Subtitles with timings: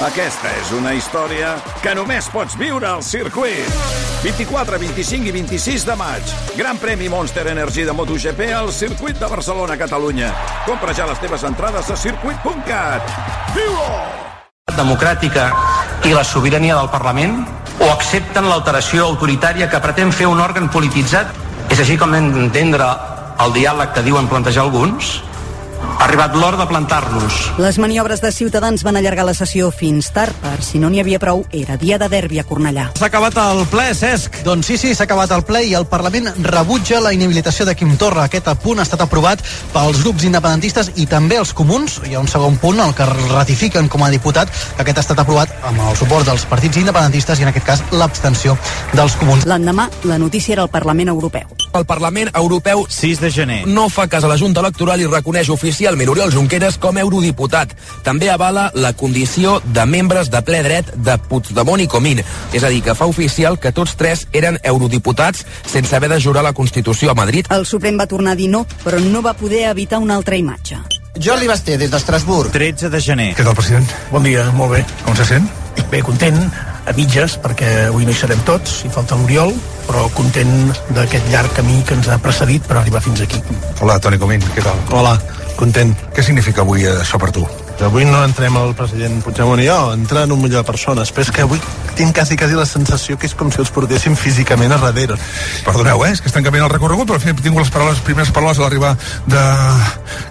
[0.00, 1.50] Aquesta és una història
[1.84, 3.68] que només pots viure al circuit.
[4.22, 6.32] 24, 25 i 26 de maig.
[6.56, 10.32] Gran premi Monster Energy de MotoGP al circuit de Barcelona, Catalunya.
[10.64, 13.14] Compra ja les teves entrades a circuit.cat.
[13.52, 13.92] Viu-ho!
[14.80, 15.50] democràtica
[16.08, 17.42] i la sobirania del Parlament
[17.82, 21.34] o accepten l'alteració autoritària que pretén fer un òrgan polititzat?
[21.68, 22.86] És així com hem d'entendre
[23.44, 25.18] el diàleg que diuen plantejar alguns?
[26.00, 27.34] Ha arribat l'hora de plantar-nos.
[27.60, 31.18] Les maniobres de Ciutadans van allargar la sessió fins tard, per si no n'hi havia
[31.20, 32.86] prou, era dia de derbi a Cornellà.
[32.96, 34.38] S'ha acabat el ple, Cesc.
[34.46, 37.92] Doncs sí, sí, s'ha acabat el ple i el Parlament rebutja la inhabilitació de Quim
[38.00, 38.24] Torra.
[38.30, 42.00] Aquest punt ha estat aprovat pels grups independentistes i també els comuns.
[42.08, 45.20] Hi ha un segon punt, el que ratifiquen com a diputat, que aquest ha estat
[45.20, 48.56] aprovat amb el suport dels partits independentistes i en aquest cas l'abstenció
[48.96, 49.44] dels comuns.
[49.44, 51.44] L'endemà, la notícia era al Parlament Europeu.
[51.76, 53.60] El Parlament Europeu 6 de gener.
[53.68, 57.74] no fa cas a la Junta Electoral i reconeix oficialment Oriol Junqueras com a eurodiputat.
[58.06, 62.22] També avala la condició de membres de ple dret de Puigdemont i Comín.
[62.52, 66.44] És a dir, que fa oficial que tots tres eren eurodiputats sense haver de jurar
[66.46, 67.50] la Constitució a Madrid.
[67.50, 70.78] El Suprem va tornar a dir no, però no va poder evitar una altra imatge.
[71.18, 72.52] Jordi Basté, des d'Estrasburg.
[72.54, 73.32] 13 de gener.
[73.34, 73.88] Què tal, president?
[74.12, 74.84] Bon dia, molt bé.
[75.04, 75.48] Com se sent?
[75.90, 76.38] Bé, content,
[76.86, 79.52] a mitges, perquè avui no hi serem tots, hi falta l'Oriol,
[79.88, 83.42] però content d'aquest llarg camí que ens ha precedit per arribar fins aquí.
[83.80, 84.78] Hola, Toni Comín, què tal?
[84.94, 85.16] Hola,
[85.60, 85.92] content.
[86.16, 87.44] Què significa avui això per tu?
[87.80, 91.30] Avui no entrem el president Puigdemont i jo, entren un milió de persones, però és
[91.32, 91.60] que avui
[91.96, 95.16] tinc quasi, quasi la sensació que és com si els portéssim físicament a darrere.
[95.64, 96.10] Perdoneu, eh?
[96.12, 98.60] és que estan canviant el recorregut, però al final tingut les, paraules, les primeres paraules
[98.60, 98.92] a l'arribar
[99.32, 99.44] de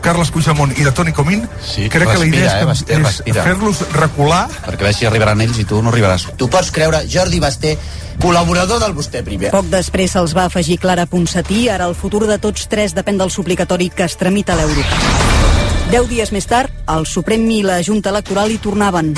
[0.05, 1.47] Carles Puigdemont i de Toni Comín.
[1.65, 3.47] Sí, Crec que la idea respira, eh, és, Basté, és respira.
[3.49, 6.29] fer-los recular perquè veig si arribaran ells i tu no arribaràs.
[6.37, 7.75] Tu pots creure Jordi Basté,
[8.21, 9.49] col·laborador del Vostè primer.
[9.55, 13.33] Poc després se'ls va afegir Clara Ponsatí, ara el futur de tots tres depèn del
[13.33, 15.68] suplicatori que es tramita a l'Europa.
[15.89, 19.15] Deu dies més tard, el Suprem i la Junta Electoral hi tornaven.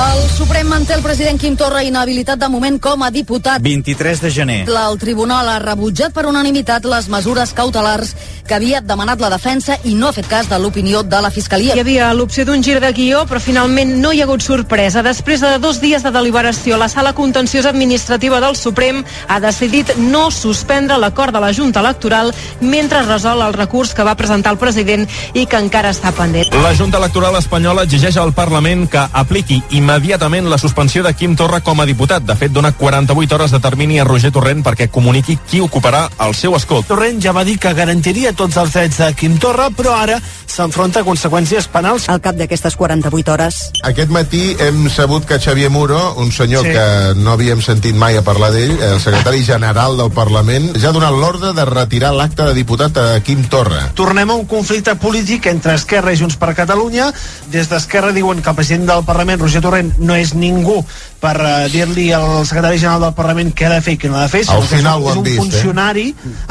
[0.00, 3.60] El Suprem manté el president Quim Torra inhabilitat de moment com a diputat.
[3.62, 4.58] 23 de gener.
[4.68, 8.14] El tribunal ha rebutjat per unanimitat les mesures cautelars
[8.46, 11.76] que havia demanat la defensa i no ha fet cas de l'opinió de la Fiscalia.
[11.76, 15.04] Hi havia l'opció d'un gir de guió, però finalment no hi ha hagut sorpresa.
[15.06, 20.30] Després de dos dies de deliberació, la sala contenciosa administrativa del Suprem ha decidit no
[20.30, 25.06] suspendre l'acord de la Junta Electoral mentre resol el recurs que va presentar el president
[25.34, 26.50] i que encara està pendent.
[26.64, 31.60] La Junta Electoral espanyola exigeix al Parlament que apliqui immediatament la suspensió de Quim Torra
[31.64, 32.22] com a diputat.
[32.28, 36.34] De fet, dona 48 hores de termini a Roger Torrent perquè comuniqui qui ocuparà el
[36.36, 36.82] seu escó.
[36.86, 40.20] Torrent ja va dir que garantiria tots els drets de Quim Torra, però ara
[40.50, 42.08] s'enfronta a conseqüències penals.
[42.12, 46.68] Al cap d'aquestes 48 hores, Aquest matí hem sabut que Xavier Muro, un senyor Sí.
[46.70, 46.74] sí.
[46.76, 50.92] que no havíem sentit mai a parlar d'ell, el secretari general del Parlament, ja ha
[50.92, 53.90] donat l'ordre de retirar l'acte de diputat a Quim Torra.
[53.94, 57.12] Tornem a un conflicte polític entre Esquerra i Junts per Catalunya.
[57.50, 60.80] Des d'Esquerra diuen que el president del Parlament, Roger Torrent, no és ningú
[61.20, 64.18] per uh, dir-li al secretari general del Parlament què ha de fer i què no
[64.18, 65.40] ha de fer, sinó Al que és final un, és un vist, eh?
[65.44, 66.06] funcionari.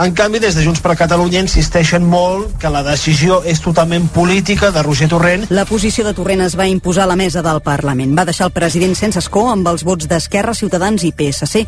[0.06, 4.72] En canvi, des de Junts per Catalunya insisteixen molt que la decisió és totalment política
[4.75, 8.12] de Roger Torrent la posició de Torrent es va imposar a la mesa del Parlament.
[8.18, 11.63] Va deixar el president sense escó amb els vots d'Esquerra, Ciutadans i PSC.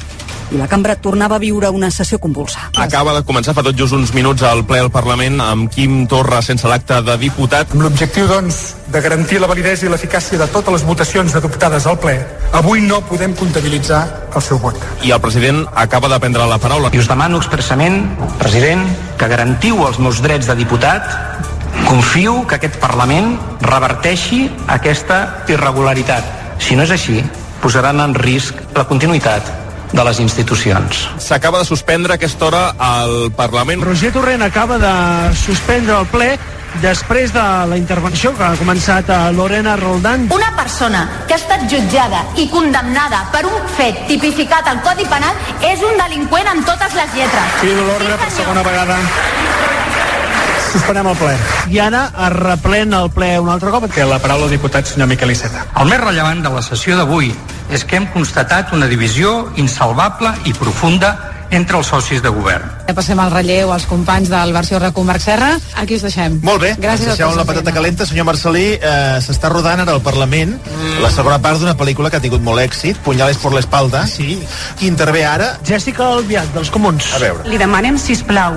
[0.52, 2.68] I la cambra tornava a viure una sessió convulsa.
[2.78, 6.42] Acaba de començar fa tot just uns minuts al ple al Parlament amb Quim Torra
[6.46, 7.72] sense l'acte de diputat.
[7.72, 8.62] Amb l'objectiu, doncs,
[8.92, 12.18] de garantir la validesa i l'eficàcia de totes les votacions adoptades al ple,
[12.52, 14.02] avui no podem comptabilitzar
[14.36, 14.76] el seu vot.
[15.08, 16.92] I el president acaba de prendre la paraula.
[16.92, 18.04] I us demano expressament,
[18.42, 18.84] president,
[19.18, 21.08] que garantiu els meus drets de diputat.
[21.88, 26.60] Confio que aquest Parlament reverteixi aquesta irregularitat.
[26.60, 27.22] Si no és així,
[27.64, 29.48] posaran en risc la continuïtat
[29.92, 31.08] de les institucions.
[31.20, 33.84] S'acaba de suspendre a aquesta hora al Parlament.
[33.84, 34.94] Roger Torrent acaba de
[35.36, 36.32] suspendre el ple
[36.80, 40.28] després de la intervenció que ha començat a Lorena Roldán.
[40.32, 45.36] Una persona que ha estat jutjada i condemnada per un fet tipificat al Codi Penal
[45.68, 47.58] és un delinqüent en totes les lletres.
[47.62, 49.00] Pido l'ordre per segona vegada.
[50.72, 51.34] Suspenem el ple.
[51.76, 53.90] I ara es replena el ple un altre cop.
[53.92, 55.66] Té la paraula el diputat senyor Miquel Iceta.
[55.82, 57.34] El més rellevant de la sessió d'avui
[57.72, 61.12] és que hem constatat una divisió insalvable i profunda
[61.52, 62.66] entre els socis de govern.
[62.88, 65.52] Ja passem al relleu als companys del versió RACU Marc Serra.
[65.80, 66.40] Aquí us deixem.
[66.44, 68.08] Molt bé, Gràcies ens a deixeu tots la patata calenta.
[68.08, 70.58] Senyor Marcelí, eh, s'està rodant ara al Parlament
[71.02, 74.06] la segona part d'una pel·lícula que ha tingut molt èxit, Punyales por l'espalda.
[74.08, 74.40] Sí.
[74.80, 75.58] Qui intervé ara?
[75.68, 77.14] Jessica Albiach, dels Comuns.
[77.14, 77.48] A veure.
[77.50, 78.54] Li demanem, si plau,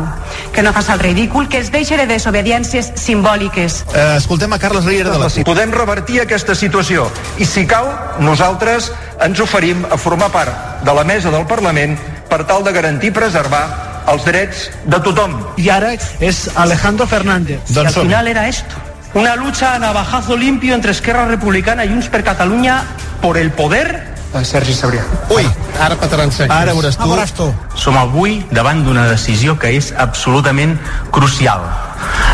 [0.52, 3.84] que no faci el ridícul, que es deixi de desobediències simbòliques.
[3.94, 5.44] Eh, escoltem a Carles Riera de la CUP.
[5.44, 7.88] Podem revertir aquesta situació i, si cal,
[8.20, 8.92] nosaltres
[9.24, 11.96] ens oferim a formar part de la mesa del Parlament
[12.34, 13.62] per tal de garantir i preservar
[14.10, 15.36] els drets de tothom.
[15.62, 17.60] I ara és Alejandro Fernández.
[17.68, 18.80] Doncs al som final era esto.
[19.14, 22.82] Una lucha a navajazo limpio entre Esquerra Republicana y Junts per Catalunya
[23.22, 25.04] por el poder Sergi Sabrià.
[25.30, 25.46] Ui,
[25.78, 26.50] ara petaran sec.
[26.50, 27.06] Ara veuràs tu.
[27.06, 27.46] veuràs tu.
[27.78, 30.74] Som avui davant d'una decisió que és absolutament
[31.14, 31.62] crucial.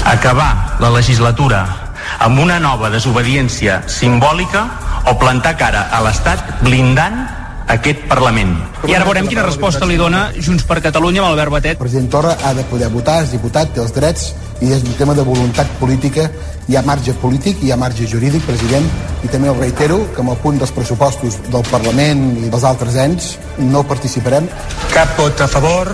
[0.08, 1.60] Acabar la legislatura
[2.24, 4.64] amb una nova desobediència simbòlica
[5.12, 7.20] o plantar cara a l'Estat blindant
[7.74, 8.52] aquest Parlament.
[8.88, 11.76] I ara veurem quina resposta li dona Junts per Catalunya amb Albert Batet.
[11.78, 14.30] El president Torra ha de poder votar, és diputat, té els drets
[14.60, 16.28] i és un tema de voluntat política.
[16.70, 18.84] Hi ha marge polític, hi ha marge jurídic, president,
[19.26, 22.94] i també el reitero que amb el punt dels pressupostos del Parlament i dels altres
[22.94, 24.46] ens no participarem.
[24.94, 25.90] Cap vot a favor,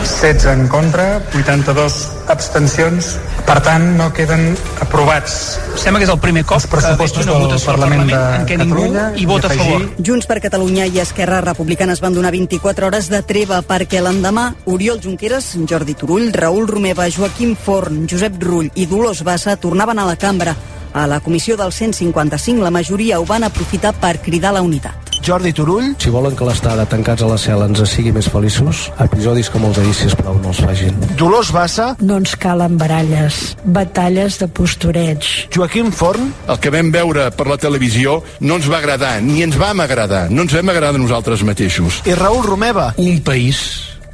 [0.00, 3.16] 16 en contra, 82 abstencions.
[3.48, 4.50] Per tant, no queden
[4.84, 5.58] aprovats.
[5.80, 8.02] Sembla que és el primer cop els pressupostos que veig una del votació al Parlament
[8.02, 9.86] de Parlament en què ningú Catalunya hi vota a favor.
[10.04, 14.50] Junts per Catalunya i Esquerra Republicana es van donar 24 hores de treva perquè l'endemà
[14.68, 20.06] Oriol Junqueras, Jordi Turull, Raül Romeva, Joaquim Forn, Josep Rull i Dolors Bassa tornaven a
[20.06, 20.56] la cambra.
[20.92, 25.08] A la comissió del 155 la majoria ho van aprofitar per cridar la unitat.
[25.24, 25.92] Jordi Turull.
[26.00, 29.76] Si volen que l'estada tancats a la cel·la ens sigui més feliços, episodis com els
[29.76, 30.96] d'ahir, sisplau, no els facin.
[31.20, 31.90] Dolors Bassa.
[32.00, 35.28] No ens calen baralles, batalles de postureig.
[35.54, 36.32] Joaquim Forn.
[36.48, 40.28] El que vam veure per la televisió no ens va agradar, ni ens vam agradar,
[40.32, 42.02] no ens vam agradar nosaltres mateixos.
[42.08, 42.92] I Raül Romeva.
[42.96, 43.60] Un país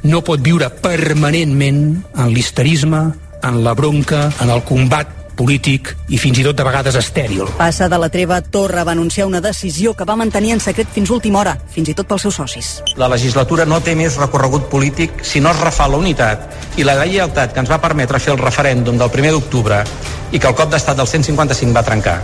[0.03, 3.05] no pot viure permanentment en l'histerisme,
[3.45, 7.45] en la bronca, en el combat polític i fins i tot de vegades estèril.
[7.59, 11.11] Passa de la treva, Torra va anunciar una decisió que va mantenir en secret fins
[11.11, 12.71] última hora, fins i tot pels seus socis.
[12.95, 16.97] La legislatura no té més recorregut polític si no es refà la unitat i la
[17.01, 19.83] lleialtat que ens va permetre fer el referèndum del 1 d'octubre
[20.31, 22.19] i que el cop d'estat del 155 va trencar.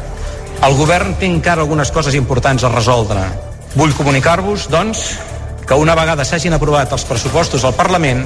[0.62, 3.24] El govern té encara algunes coses importants a resoldre.
[3.76, 5.06] Vull comunicar-vos, doncs,
[5.68, 8.26] que una vegada s'hagin aprovat els pressupostos al Parlament,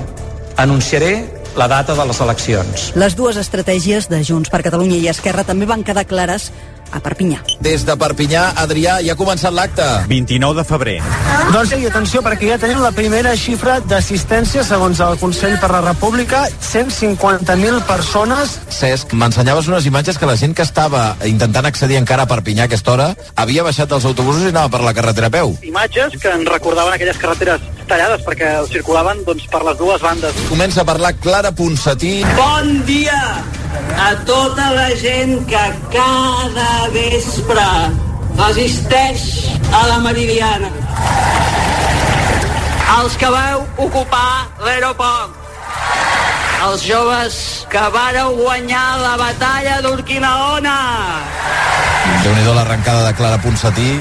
[0.57, 1.13] anunciaré
[1.55, 2.85] la data de les eleccions.
[2.99, 6.49] Les dues estratègies de Junts per Catalunya i Esquerra també van quedar clares
[6.95, 7.41] a Perpinyà.
[7.59, 9.85] Des de Perpinyà, Adrià, ja ha començat l'acte.
[10.09, 10.95] 29 de febrer.
[11.51, 15.81] Doncs sí, atenció, perquè ja tenim la primera xifra d'assistència segons el Consell per la
[15.85, 18.57] República, 150.000 persones.
[18.79, 22.71] Cesc, m'ensenyaves unes imatges que la gent que estava intentant accedir encara a Perpinyà a
[22.71, 25.55] aquesta hora havia baixat dels autobusos i anava per la carretera a peu.
[25.67, 30.41] Imatges que ens recordaven aquelles carreteres tallades perquè circulaven doncs, per les dues bandes.
[30.49, 32.17] Comença a parlar Clara Ponsatí.
[32.39, 33.21] Bon dia
[33.97, 35.63] a tota la gent que
[35.93, 37.67] cada vespre
[38.47, 39.23] assisteix
[39.71, 40.69] a la Meridiana.
[42.95, 45.41] Els que vau ocupar l'aeroport.
[46.65, 47.35] Els joves
[47.69, 50.77] que vareu guanyar la batalla d'Urquinaona.
[52.23, 53.91] Déu-n'hi-do l'arrencada de Clara Ponsatí.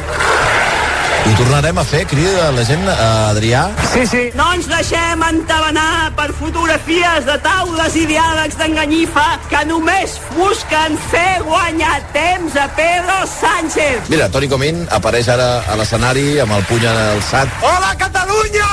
[1.24, 2.94] Ho tornarem a fer, crida la gent, eh,
[3.30, 3.62] Adrià?
[3.94, 4.22] Sí, sí.
[4.36, 11.40] No ens deixem entabanar per fotografies de taules i diàlegs d'enganyifa que només busquen fer
[11.46, 14.10] guanyar temps a Pedro Sánchez.
[14.12, 17.48] Mira, Toni Comín apareix ara a l'escenari amb el puny alçat.
[17.64, 18.68] Hola, Catalunya!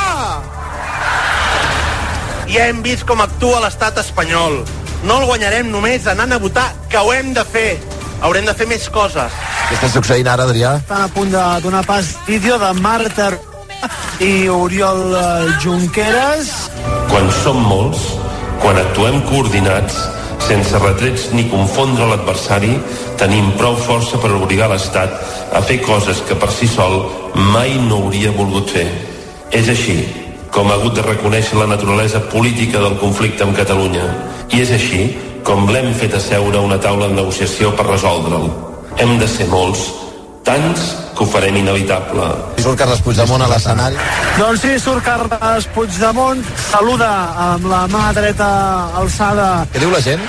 [2.52, 4.66] Ja hem vist com actua l'estat espanyol.
[5.08, 7.80] No el guanyarem només anant a votar, que ho hem de fer.
[8.22, 9.38] Haurem de fer més coses.
[9.68, 10.76] Què està succeint ara, Adrià?
[10.84, 13.32] Estan a punt de donar pas vídeo de Marta
[14.22, 16.52] i Oriol eh, Junqueras.
[17.10, 18.04] Quan som molts,
[18.62, 19.98] quan actuem coordinats,
[20.46, 22.76] sense retrets ni confondre l'adversari,
[23.18, 25.18] tenim prou força per obligar l'Estat
[25.58, 27.02] a fer coses que per si sol
[27.54, 28.88] mai no hauria volgut fer.
[29.52, 29.98] És així
[30.52, 34.04] com ha hagut de reconèixer la naturalesa política del conflicte amb Catalunya.
[34.52, 35.04] I és així
[35.48, 38.50] com l'hem fet asseure a una taula de negociació per resoldre'l.
[39.02, 39.88] Hem de ser molts,
[40.48, 40.84] tants
[41.16, 42.28] que ho farem inevitable.
[42.62, 44.00] Surt Carles Puigdemont a l'escenari.
[44.38, 47.12] Doncs sí, surt Carles Puigdemont, saluda
[47.50, 48.52] amb la mà dreta
[49.02, 49.50] alçada.
[49.74, 50.24] Què diu la gent?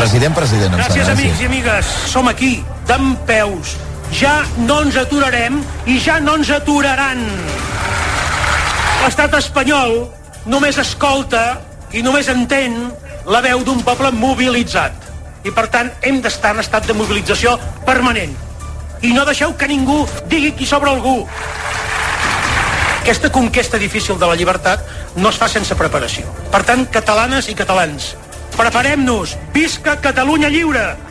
[0.00, 1.94] President, president, em Gràcies, sembla, amics i amigues.
[2.08, 2.52] Som aquí,
[2.88, 3.74] d'en peus.
[4.16, 7.20] Ja no ens aturarem i ja no ens aturaran.
[9.00, 10.02] L'estat espanyol
[10.50, 11.60] només escolta
[11.92, 12.76] i només entén
[13.26, 15.08] la veu d'un poble mobilitzat.
[15.44, 17.56] I, per tant, hem d'estar en estat de mobilització
[17.86, 18.32] permanent.
[19.02, 21.24] I no deixeu que ningú digui qui sobre algú.
[23.00, 24.84] Aquesta conquesta difícil de la llibertat
[25.16, 26.28] no es fa sense preparació.
[26.52, 28.14] Per tant, catalanes i catalans,
[28.58, 29.38] preparem-nos.
[29.56, 31.09] Visca Catalunya lliure!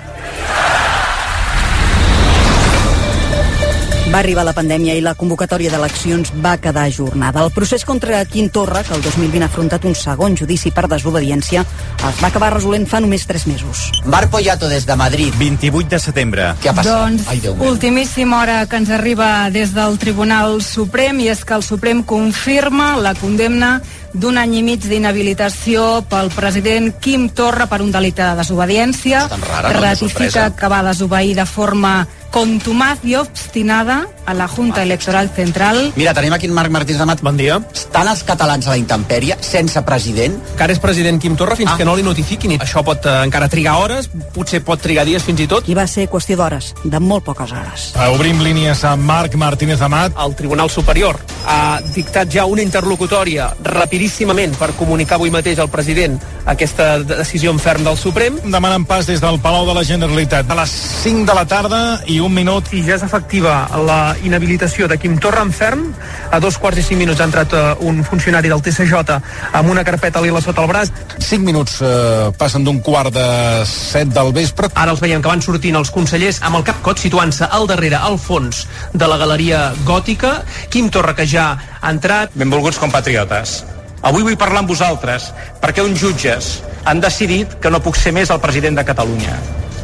[4.10, 7.44] Va arribar la pandèmia i la convocatòria d'eleccions va quedar ajornada.
[7.46, 11.62] El procés contra Quim Torra, que el 2020 ha afrontat un segon judici per desobediència,
[11.62, 13.84] es va acabar resolent fa només 3 mesos.
[14.10, 15.36] Mar Poyato des de Madrid.
[15.38, 16.48] 28 de setembre.
[16.64, 16.90] Què ha passat?
[16.90, 21.62] Doncs, Ai, ultimíssima hora que ens arriba des del Tribunal Suprem i és que el
[21.62, 23.76] Suprem confirma la condemna
[24.14, 29.28] d'un any i mig d'inhabilitació pel president Quim Torra per un delicte de desobediència.
[29.30, 29.82] rara, no?
[29.86, 35.92] Ratifica que va desobeir de forma contumaz i obstinada a la Junta Electoral Central.
[35.96, 37.22] Mira, tenim aquí en Marc Martínez Amat.
[37.26, 37.58] Bon dia.
[37.74, 40.36] Estan els catalans a la intempèrie, sense president?
[40.56, 41.78] Que ara és president Quim Torra fins ah.
[41.80, 42.54] que no li notifiquin.
[42.54, 45.66] I això pot eh, encara trigar hores, potser pot trigar dies fins i tot.
[45.66, 47.90] I va ser qüestió d'hores, de molt poques hores.
[47.96, 50.14] Uh, obrim línies a Marc Martínez Amat.
[50.22, 51.18] El Tribunal Superior
[51.50, 57.60] ha dictat ja una interlocutòria rapidíssimament per comunicar avui mateix al president aquesta decisió en
[57.60, 58.38] ferm del Suprem.
[58.46, 60.50] Demanen pas des del Palau de la Generalitat.
[60.50, 62.72] A les 5 de la tarda i un minut.
[62.74, 65.86] I ja és efectiva la inhabilitació de Quim Torra en ferm.
[66.32, 69.20] A dos quarts i cinc minuts ha entrat uh, un funcionari del TCJ
[69.54, 70.92] amb una carpeta lila sota el braç.
[71.20, 73.26] 5 minuts eh, passen d'un quart de
[73.66, 74.70] 7 del vespre.
[74.74, 78.00] Ara els veiem que van sortint els consellers amb el cap cot situant-se al darrere,
[78.00, 80.40] al fons de la galeria gòtica.
[80.74, 82.34] Quim Torra, que ja ha entrat.
[82.34, 83.60] Benvolguts compatriotes.
[84.02, 85.30] Avui vull parlar amb vosaltres
[85.62, 89.36] perquè uns jutges han decidit que no puc ser més el president de Catalunya.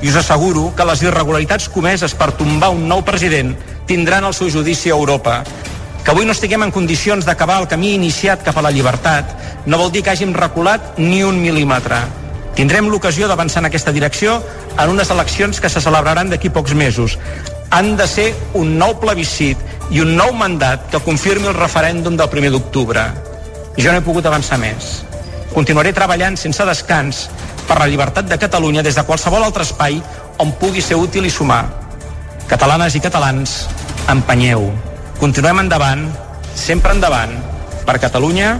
[0.05, 3.55] I us asseguro que les irregularitats comeses per tombar un nou president
[3.89, 5.39] tindran el seu judici a Europa.
[6.03, 9.31] Que avui no estiguem en condicions d'acabar el camí iniciat cap a la llibertat
[9.65, 12.03] no vol dir que hàgim reculat ni un mil·límetre.
[12.53, 14.35] Tindrem l'ocasió d'avançar en aquesta direcció
[14.77, 17.17] en unes eleccions que se celebraran d'aquí pocs mesos.
[17.73, 19.57] Han de ser un nou plebiscit
[19.89, 23.09] i un nou mandat que confirmi el referèndum del 1 d'octubre.
[23.81, 25.01] Jo no he pogut avançar més.
[25.57, 27.25] Continuaré treballant sense descans
[27.65, 29.99] per la llibertat de Catalunya des de qualsevol altre espai
[30.41, 31.65] on pugui ser útil i sumar.
[32.47, 33.65] Catalanes i catalans,
[34.11, 34.69] empenyeu.
[35.19, 36.05] Continuem endavant,
[36.53, 37.33] sempre endavant,
[37.85, 38.55] per Catalunya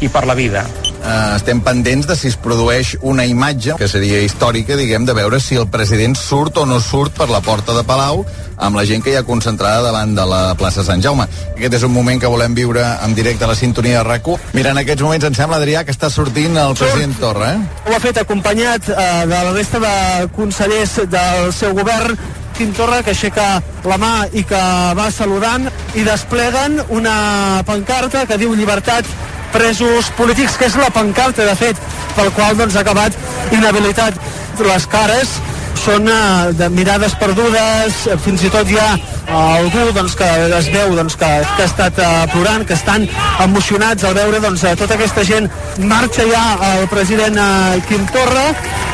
[0.00, 0.66] i per la vida.
[1.02, 5.40] Uh, estem pendents de si es produeix una imatge que seria històrica, diguem, de veure
[5.42, 8.22] si el president surt o no surt per la porta de Palau
[8.62, 11.26] amb la gent que hi ha concentrada davant de la plaça Sant Jaume.
[11.56, 14.70] Aquest és un moment que volem viure en directe a la sintonia de rac Mira,
[14.70, 17.88] en aquests moments em sembla, Adrià, que està sortint el president Torra, eh?
[17.88, 22.14] Ho ha fet acompanyat eh, de la resta de consellers del seu govern
[22.56, 24.60] Quim Torra que aixeca la mà i que
[24.94, 25.66] va saludant
[25.96, 29.08] i despleguen una pancarta que diu llibertat
[29.54, 31.80] presos polítics, que és la pancarta, de fet,
[32.16, 33.16] pel qual doncs, ha acabat
[33.52, 34.18] inhabilitat.
[34.62, 35.38] Les cares
[35.82, 40.28] són eh, de mirades perdudes, fins i tot hi ha eh, algú doncs, que
[40.58, 43.08] es veu doncs, que, que ha estat eh, plorant, que estan
[43.42, 45.50] emocionats al veure doncs, eh, tota aquesta gent.
[45.90, 46.44] Marxa ja
[46.74, 48.46] el president eh, Quim Torra,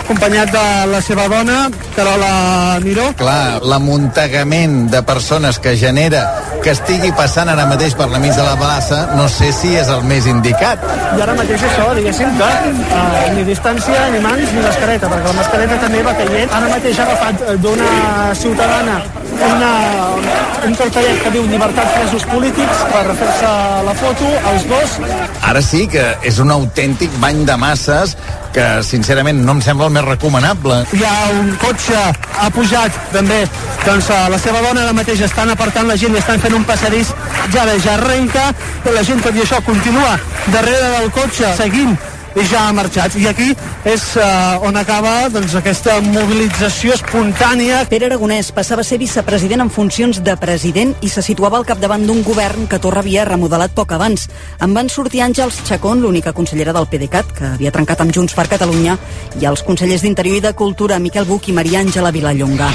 [0.08, 1.56] acompanyat de la seva dona,
[1.92, 3.10] Carola Miró.
[3.20, 6.22] Clar, l'amuntegament de persones que genera
[6.64, 9.92] que estigui passant ara mateix per la mig de la plaça, no sé si és
[9.92, 10.80] el més indicat.
[11.12, 15.38] I ara mateix això, diguéssim, que eh, ni distància, ni mans, ni mascareta, perquè la
[15.42, 16.56] mascareta també va caient.
[16.56, 17.92] Ara mateix ha agafat eh, d'una
[18.40, 19.00] ciutadana
[19.38, 19.72] una,
[20.66, 23.52] un cartellet que diu llibertat presos polítics per fer-se
[23.86, 24.96] la foto, els dos.
[25.48, 28.16] Ara sí que és un autèntic bany de masses
[28.54, 30.80] que, sincerament, no em sembla el més recomanable.
[30.96, 32.02] Hi ha un cotxe,
[32.42, 33.40] ha pujat també,
[33.86, 37.14] doncs la seva dona ara mateix estan apartant la gent i estan fent un passadís,
[37.54, 38.50] ja bé, ja arrenca,
[38.88, 40.16] la gent, tot i això, continua
[40.52, 41.98] darrere del cotxe, seguint
[42.38, 43.16] i ja ha marxat.
[43.18, 43.48] I aquí
[43.88, 47.80] és uh, on acaba doncs, aquesta mobilització espontània.
[47.90, 52.06] Pere Aragonès passava a ser vicepresident en funcions de president i se situava al capdavant
[52.06, 54.28] d'un govern que Torra havia remodelat poc abans.
[54.62, 58.48] En van sortir Àngels Chacón, l'única consellera del PDeCAT, que havia trencat amb Junts per
[58.50, 58.98] Catalunya,
[59.40, 62.70] i els consellers d'Interior i de Cultura, Miquel Buch i Maria Àngela Vilallonga.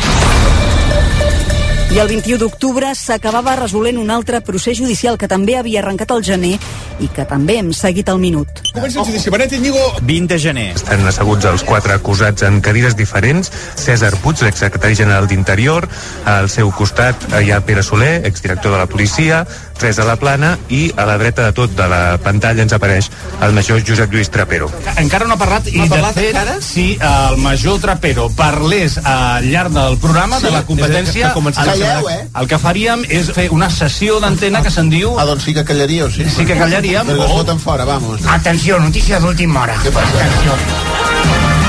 [1.91, 6.23] I el 21 d'octubre s'acabava resolent un altre procés judicial que també havia arrencat al
[6.25, 6.55] gener
[7.03, 8.63] i que també hem seguit al minut.
[8.73, 9.29] Comença el judici.
[9.33, 9.81] Benet Íñigo.
[10.01, 10.67] 20 de gener.
[10.77, 13.51] Estan asseguts els quatre acusats en cadires diferents.
[13.77, 15.87] Cèsar Puig, l'exsecretari general d'Interior,
[16.25, 19.43] al seu costat hi ha Pere Soler, exdirector de la policia,
[19.77, 23.09] Teresa La Plana i a la dreta de tot de la pantalla ens apareix
[23.43, 24.69] el major Josep Lluís Trapero.
[24.97, 26.55] Encara no ha parlat i No ha de parlat fet encara?
[26.61, 31.53] si el major Trapero parlés al llarg del programa Sí, de la competència que el,
[31.53, 32.19] Calleu, eh?
[32.39, 35.63] el que faríem és fer una sessió d'antena que se'n diu Ah, doncs sí que
[35.65, 36.25] callaríeu, sí.
[36.29, 37.07] Sí que callaríem.
[37.07, 38.21] Perquè o- foten fora, vamos.
[38.27, 39.75] Atenció, notícia d'última hora.
[39.83, 40.15] Què passa?
[40.15, 40.55] Atenció.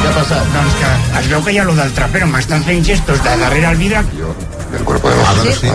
[0.04, 0.48] Què ha passat?
[0.54, 3.70] Doncs que es veu que hi ha lo del trapero, m'estan fent gestos de darrere
[3.70, 4.04] el vidre.
[4.78, 5.68] El cuerpo de ah, doncs sí.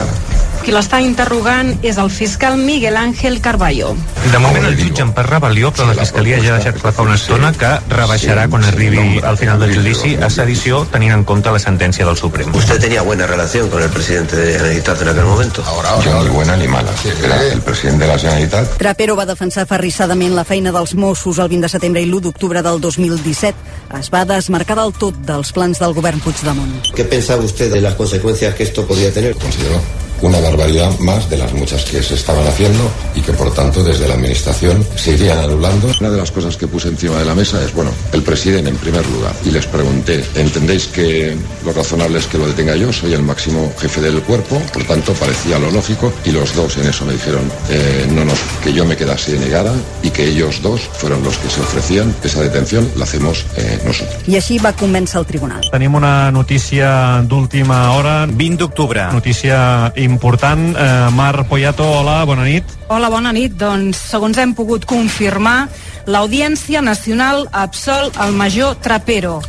[0.63, 3.93] Qui l'està interrogant és el fiscal Miguel Ángel Carballo.
[4.29, 7.15] De moment el jutgen per rebel·lió, però la Fiscalia ja ha deixat clar fa una
[7.15, 11.61] estona que rebaixarà quan arribi al final del judici a sedició tenint en compte la
[11.63, 12.51] sentència del Suprem.
[12.55, 15.63] ¿Usted tenía buena relación con el presidente de la Generalitat en aquel momento?
[16.03, 16.91] Yo ni buena ni mala.
[17.23, 18.77] Era el presidente de la Generalitat.
[18.77, 22.61] Trapero va defensar ferrissadament la feina dels Mossos el 20 de setembre i l'1 d'octubre
[22.61, 23.55] del 2017.
[23.99, 26.91] Es va desmarcar del tot dels plans del govern Puigdemont.
[26.95, 29.35] ¿Qué pensaba usted de las consecuencias que esto podía tener?
[29.35, 29.79] Considero
[30.21, 34.07] una barbaridad más de las muchas que se estaban haciendo y que por tanto desde
[34.07, 35.91] la administración se irían anulando.
[35.99, 38.77] Una de las cosas que puse encima de la mesa es, bueno, el presidente en
[38.77, 42.91] primer lugar y les pregunté, ¿entendéis que lo razonable es que lo detenga yo?
[42.91, 46.88] Soy el máximo jefe del cuerpo, por tanto parecía lo lógico y los dos en
[46.88, 49.73] eso me dijeron eh, no nos, que yo me quedase negada
[50.03, 54.19] y que ellos dos fueron los que se ofrecían esa detención, la hacemos eh, nosotros.
[54.29, 55.63] I així va convèncer el tribunal.
[55.71, 58.27] Tenim una notícia d'última hora.
[58.29, 59.07] 20 d'octubre.
[59.13, 60.75] Notícia important.
[60.75, 62.63] Eh, Mar Poyato, hola, bona nit.
[62.89, 63.55] Hola, bona nit.
[63.59, 65.69] Doncs, segons hem pogut confirmar,
[66.09, 69.39] l'Audiència Nacional absol el major Trapero.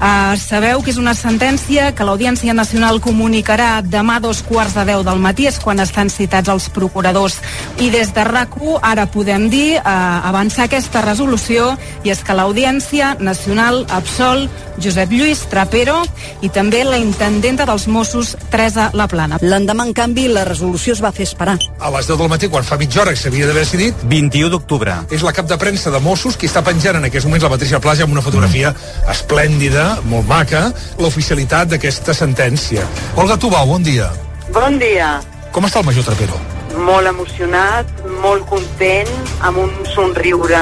[0.00, 4.86] Uh, sabeu que és una sentència que l'Audiència Nacional comunicarà demà a dos quarts de
[4.88, 7.36] deu del matí, és quan estan citats els procuradors.
[7.78, 9.84] I des de rac ara podem dir, uh,
[10.26, 14.48] avançar aquesta resolució, i és que l'Audiència Nacional absol
[14.80, 16.00] Josep Lluís Trapero
[16.40, 19.38] i també la intendenta dels Mossos, Teresa Laplana.
[19.44, 21.58] L'endemà, en canvi, la resolució es va fer esperar.
[21.78, 24.96] A les 10 del matí, quan fa mitja hora que s'havia d'haver decidit, 21 d'octubre.
[25.10, 27.80] és la cap de premsa de Mossos qui està penjant en aquests moments la Patricia
[27.80, 28.74] Plaja amb una fotografia
[29.10, 30.68] esplèndida, molt maca,
[31.00, 32.86] l'oficialitat d'aquesta sentència.
[33.16, 34.10] Olga Tubau, bon dia.
[34.54, 35.18] Bon dia.
[35.54, 36.38] Com està el major Trapero?
[36.86, 37.88] Molt emocionat,
[38.22, 39.10] molt content,
[39.46, 40.60] amb un somriure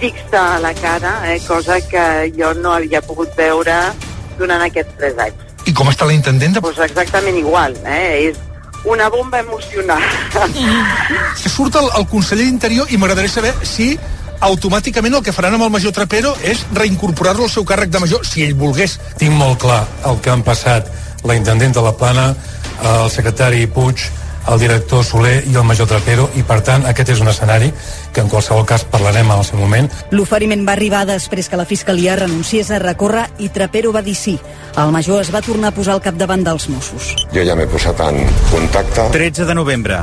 [0.00, 3.76] fixe a la cara, eh, cosa que jo no havia pogut veure
[4.38, 5.46] durant aquests tres anys.
[5.66, 6.60] I com està la intendenta?
[6.62, 8.28] Pues exactament igual, eh?
[8.28, 8.36] és
[8.86, 10.02] una bomba emocional.
[11.34, 13.96] Surt el, el conseller d'Interior i m'agradaria saber si
[14.40, 18.24] automàticament el que faran amb el major Trapero és reincorporar-lo al seu càrrec de major,
[18.26, 18.98] si ell volgués.
[19.20, 20.90] Tinc molt clar el que han passat
[21.26, 22.28] la intendent de la Plana,
[22.84, 24.04] el secretari Puig,
[24.48, 27.72] el director Soler i el major Trapero i per tant aquest és un escenari
[28.14, 31.66] que en qualsevol cas parlarem en el seu moment L'oferiment va arribar després que la
[31.68, 34.36] Fiscalia renunciés a recórrer i Trapero va dir sí.
[34.76, 37.12] El major es va tornar a posar al capdavant dels Mossos.
[37.32, 40.00] Jo ja m'he posat en contacte 13 de novembre.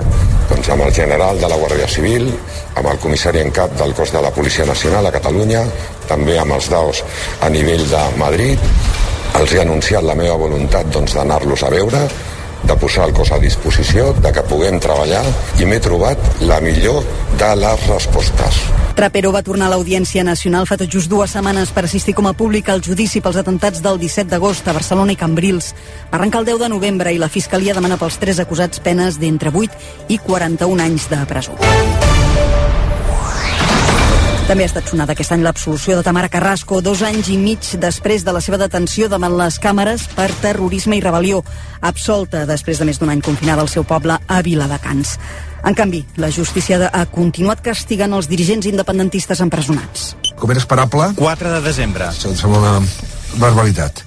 [0.50, 2.28] doncs, amb el general de la Guàrdia Civil,
[2.76, 5.64] amb el comissari en cap del cos de la Policia Nacional a Catalunya,
[6.08, 7.04] també amb els DAOs
[7.42, 8.60] a nivell de Madrid.
[9.40, 12.04] Els he anunciat la meva voluntat doncs, d'anar-los a veure,
[12.67, 15.24] de posar el cos a disposició, de que puguem treballar
[15.60, 17.04] i m'he trobat la millor
[17.39, 18.62] de les respostes.
[18.93, 22.36] Trapero va tornar a l'Audiència Nacional fa tot just dues setmanes per assistir com a
[22.38, 25.73] públic al judici pels atentats del 17 d'agost a Barcelona i Cambrils.
[26.12, 29.49] Va arrencar el 10 de novembre i la Fiscalia demana pels tres acusats penes d'entre
[29.49, 31.58] 8 i 41 anys de presó.
[34.43, 38.25] També ha estat sonada aquest any l'absolució de Tamara Carrasco, dos anys i mig després
[38.27, 41.39] de la seva detenció davant les càmeres per terrorisme i rebel·lió,
[41.79, 45.15] absolta després de més d'un any confinada al seu poble a Viladecans.
[45.63, 50.12] En canvi, la justícia ha continuat castigant els dirigents independentistes empresonats.
[50.36, 51.13] Com era esperable...
[51.15, 52.12] 4 de desembre.
[52.12, 52.75] Em sembla una
[53.39, 54.03] barbaritat.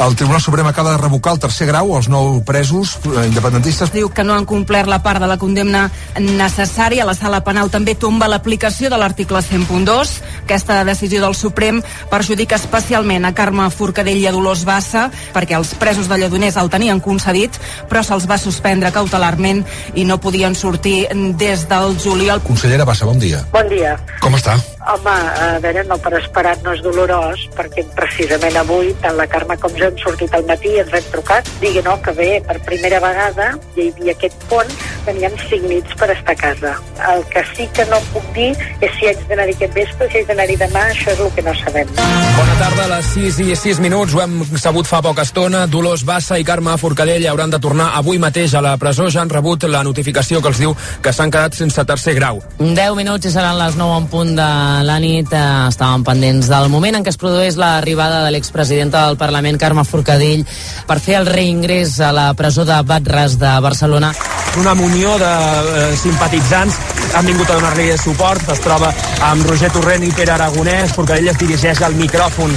[0.00, 3.90] El Tribunal Suprem acaba de revocar el tercer grau als nou presos eh, independentistes.
[3.92, 7.04] Diu que no han complert la part de la condemna necessària.
[7.04, 10.14] La sala penal també tomba l'aplicació de l'article 100.2.
[10.46, 15.74] Aquesta decisió del Suprem perjudica especialment a Carme Forcadell i a Dolors Bassa perquè els
[15.76, 17.60] presos de Lledoners el tenien concedit
[17.92, 22.40] però se'ls va suspendre cautelarment i no podien sortir des del juliol.
[22.48, 23.44] Consellera Bassa, bon dia.
[23.52, 23.98] Bon dia.
[24.24, 24.56] Com està?
[24.90, 29.54] Home, a veure, no per esperat no és dolorós, perquè precisament avui, tant la Carme
[29.62, 31.46] com jo hem sortit al matí i ens hem trucat.
[31.62, 34.72] Digui, no, que bé, per primera vegada hi havia aquest pont,
[35.06, 36.72] teníem cinc nits per estar a casa.
[37.12, 38.50] El que sí que no puc dir
[38.82, 41.54] és si haig d'anar-hi aquest vespre, si haig d'anar-hi demà, això és el que no
[41.60, 41.94] sabem.
[41.94, 45.66] Bona tarda, a les 6 i 6 minuts, ho hem sabut fa poca estona.
[45.70, 49.06] Dolors Bassa i Carme Forcadell hauran de tornar avui mateix a la presó.
[49.06, 52.42] Ja han rebut la notificació que els diu que s'han quedat sense tercer grau.
[52.58, 54.50] 10 minuts i seran les 9 en punt de
[54.86, 55.32] la nit.
[55.32, 59.84] Eh, estàvem pendents del moment en què es produeix l'arribada de l'expresidenta del Parlament, Carme
[59.84, 60.44] Forcadell,
[60.86, 64.12] per fer el reingrés a la presó de Batras de Barcelona.
[64.58, 66.78] Una munió de eh, simpatitzants
[67.14, 68.48] han vingut a donar-li suport.
[68.50, 68.92] Es troba
[69.30, 70.94] amb Roger Torrent i Pere Aragonès.
[70.96, 72.56] Forcadell es dirigeix al micròfon.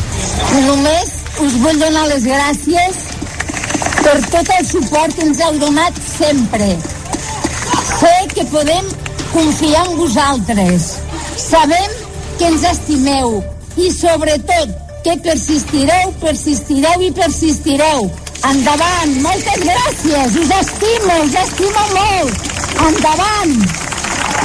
[0.68, 3.04] Només us vull donar les gràcies
[4.04, 6.74] per tot el suport que ens heu donat sempre.
[7.94, 8.90] Sé que podem
[9.32, 10.90] confiar en vosaltres.
[11.40, 12.03] Sabem
[12.38, 13.40] que ens estimeu
[13.78, 18.10] i sobretot que persistireu, persistireu i persistireu.
[18.50, 22.54] Endavant, moltes gràcies, us estimo, us estimo molt.
[22.90, 23.93] Endavant.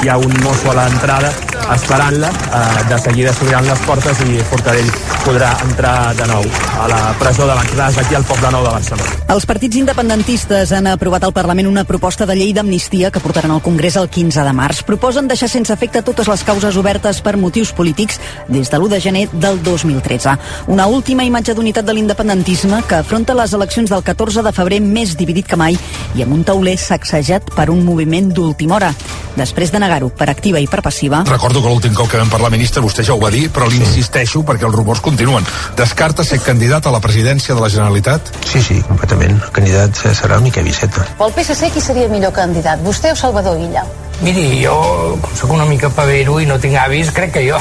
[0.01, 1.31] Hi ha un mosso a l'entrada
[1.73, 4.89] esperant-la, eh, de seguida s'obriran les portes i Forcadell
[5.25, 6.45] podrà entrar de nou
[6.79, 9.17] a la presó de l'Anclàs aquí al Poble Nou de Barcelona.
[9.29, 13.61] Els partits independentistes han aprovat al Parlament una proposta de llei d'amnistia que portaran al
[13.61, 14.81] Congrés el 15 de març.
[14.87, 18.99] Proposen deixar sense efecte totes les causes obertes per motius polítics des de l'1 de
[18.99, 20.37] gener del 2013.
[20.67, 25.15] Una última imatge d'unitat de l'independentisme que afronta les eleccions del 14 de febrer més
[25.17, 25.77] dividit que mai
[26.15, 28.93] i amb un tauler sacsejat per un moviment d'última hora.
[29.37, 31.23] Després de negar-ho per activa i per passiva...
[31.25, 34.43] Recordo que l'últim cop que vam parlar ministre vostè ja ho va dir, però l'insisteixo
[34.45, 35.47] perquè els rumors continuen.
[35.79, 38.29] Descarta ser candidat a la presidència de la Generalitat?
[38.45, 39.39] Sí, sí, completament.
[39.49, 41.07] El candidat serà Miquel Iceta.
[41.17, 43.85] Pel PSC qui seria millor candidat, vostè o Salvador Illa?
[44.21, 44.75] Miri, jo,
[45.23, 47.59] com sóc una mica pavero i no tinc avis, crec que jo.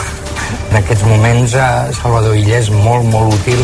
[0.68, 3.62] En aquests moments, eh, Salvador Illa és molt, molt útil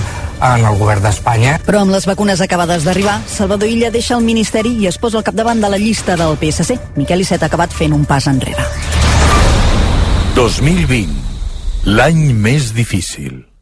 [0.52, 1.56] en el govern d'Espanya.
[1.64, 5.26] Però amb les vacunes acabades d'arribar, Salvador Illa deixa el Ministeri i es posa al
[5.26, 6.76] capdavant de la llista del PSC.
[7.00, 8.68] Miquel Iceta ha acabat fent un pas enrere.
[10.36, 11.16] 2020,
[11.86, 13.53] l'any més difícil.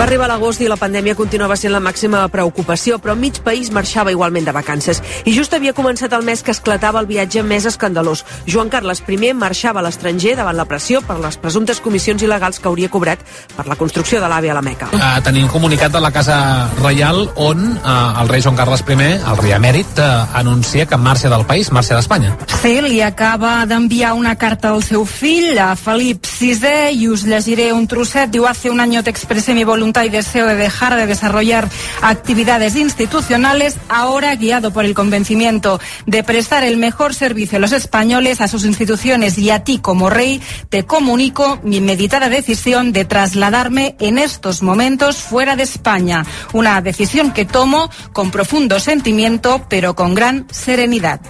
[0.00, 4.08] Va arribar l'agost i la pandèmia continuava sent la màxima preocupació, però mig país marxava
[4.14, 5.02] igualment de vacances.
[5.28, 8.22] I just havia començat el mes que esclatava el viatge més escandalós.
[8.48, 12.68] Joan Carles I marxava a l'estranger davant la pressió per les presumptes comissions il·legals que
[12.70, 13.20] hauria cobrat
[13.54, 14.88] per la construcció de l'AVE a la Meca.
[14.88, 19.36] Uh, tenim comunicat de la Casa Reial on uh, el rei Joan Carles I, el
[19.42, 22.38] rei emèrit, uh, anuncia que marxa del país, marxa d'Espanya.
[22.62, 27.74] Sí, li acaba d'enviar una carta al seu fill, a Felip VI, i us llegiré
[27.76, 28.32] un trosset.
[28.32, 31.68] Diu, hace un año te expresé mi voluntad y deseo de dejar de desarrollar
[32.00, 38.40] actividades institucionales, ahora guiado por el convencimiento de prestar el mejor servicio a los españoles,
[38.40, 43.96] a sus instituciones y a ti como rey, te comunico mi meditada decisión de trasladarme
[43.98, 46.24] en estos momentos fuera de España.
[46.52, 51.20] Una decisión que tomo con profundo sentimiento, pero con gran serenidad.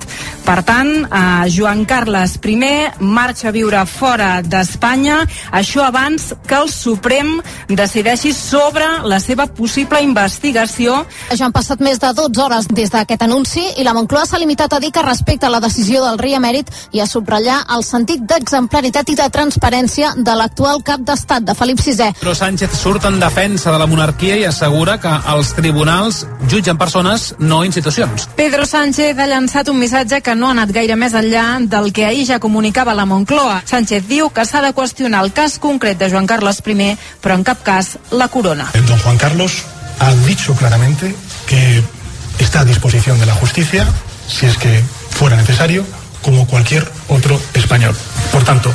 [0.44, 2.56] Per tant, eh, Joan Carles I
[2.98, 5.20] marxa a viure fora d'Espanya,
[5.52, 7.36] això abans que el Suprem
[7.68, 10.96] decideixi sobre la seva possible investigació.
[11.36, 14.72] Ja han passat més de 12 hores des d'aquest anunci i la Moncloa s'ha limitat
[14.72, 19.12] a dir que respecta la decisió del rei emèrit i a subratllar el sentit d'exemplaritat
[19.12, 22.10] i de transparència de l'actual cap d'estat de Felip VI.
[22.18, 27.34] Pedro Sánchez surt en defensa de la monarquia i assegura que els tribunals jutgen persones,
[27.38, 28.26] no institucions.
[28.36, 32.06] Pedro Sánchez ha llançat un missatge que no ha anat gaire més enllà del que
[32.06, 33.60] ahir ja comunicava la Moncloa.
[33.66, 37.44] Sánchez diu que s'ha de qüestionar el cas concret de Joan Carles I, però en
[37.44, 38.70] cap cas la corona.
[38.86, 39.64] Don Juan Carlos
[39.98, 41.14] ha dicho claramente
[41.46, 41.82] que
[42.38, 43.86] está a disposición de la justicia
[44.26, 45.84] si es que fuera necesario,
[46.22, 47.94] como cualquier otro español.
[48.32, 48.72] Por tanto,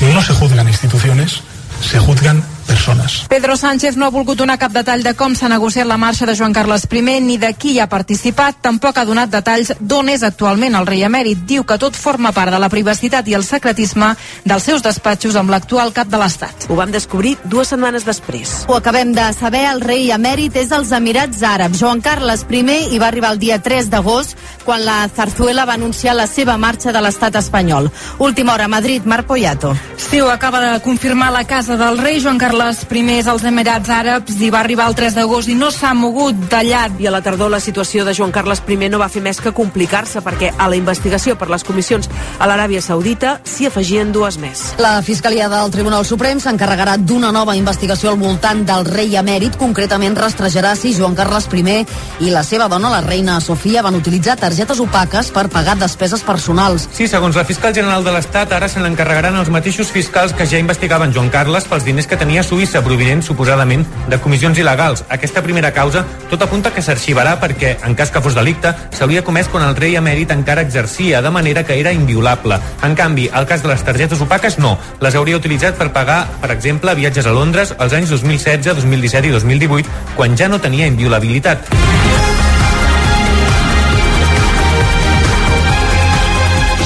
[0.00, 1.40] no se juzgan instituciones,
[1.80, 3.24] se juzgan persones.
[3.28, 6.34] Pedro Sánchez no ha volgut donar cap detall de com s'ha negociat la marxa de
[6.34, 8.56] Joan Carles I ni de qui hi ha participat.
[8.60, 11.38] Tampoc ha donat detalls d'on és actualment el rei emèrit.
[11.46, 15.50] Diu que tot forma part de la privacitat i el secretisme dels seus despatxos amb
[15.50, 16.66] l'actual cap de l'Estat.
[16.68, 18.64] Ho vam descobrir dues setmanes després.
[18.68, 21.78] Ho acabem de saber, el rei emèrit és als Emirats Àrabs.
[21.78, 26.16] Joan Carles I hi va arribar el dia 3 d'agost, quan la Zarzuela va anunciar
[26.16, 27.90] la seva marxa de l'estat espanyol.
[28.18, 29.76] Última hora Madrid, Marc Poyato.
[29.96, 33.90] Sí, ho acaba de confirmar la casa del rei Joan Carles Carles I als Emirats
[33.92, 36.86] Àrabs i va arribar el 3 d'agost i no s'ha mogut d'allà.
[36.98, 39.52] I a la tardor la situació de Joan Carles I no va fer més que
[39.52, 44.72] complicar-se perquè a la investigació per les comissions a l'Aràbia Saudita s'hi afegien dues més.
[44.78, 50.16] La Fiscalia del Tribunal Suprem s'encarregarà d'una nova investigació al voltant del rei emèrit, concretament
[50.16, 51.84] rastrejarà si Joan Carles I
[52.20, 56.88] i la seva dona, la reina Sofia, van utilitzar targetes opaques per pagar despeses personals.
[56.92, 60.58] Sí, segons la fiscal general de l'Estat, ara se n'encarregaran els mateixos fiscals que ja
[60.58, 65.02] investigaven Joan Carles pels diners que tenia Suïssa provinents suposadament de comissions il·legals.
[65.10, 69.50] Aquesta primera causa tot apunta que s'arxivarà perquè, en cas que fos delicte, s'hauria comès
[69.50, 72.60] quan el rei emèrit encara exercia, de manera que era inviolable.
[72.86, 74.76] En canvi, el cas de les targetes opaques no.
[75.02, 79.34] Les hauria utilitzat per pagar, per exemple, viatges a Londres els anys 2016, 2017 i
[79.34, 81.74] 2018, quan ja no tenia inviolabilitat.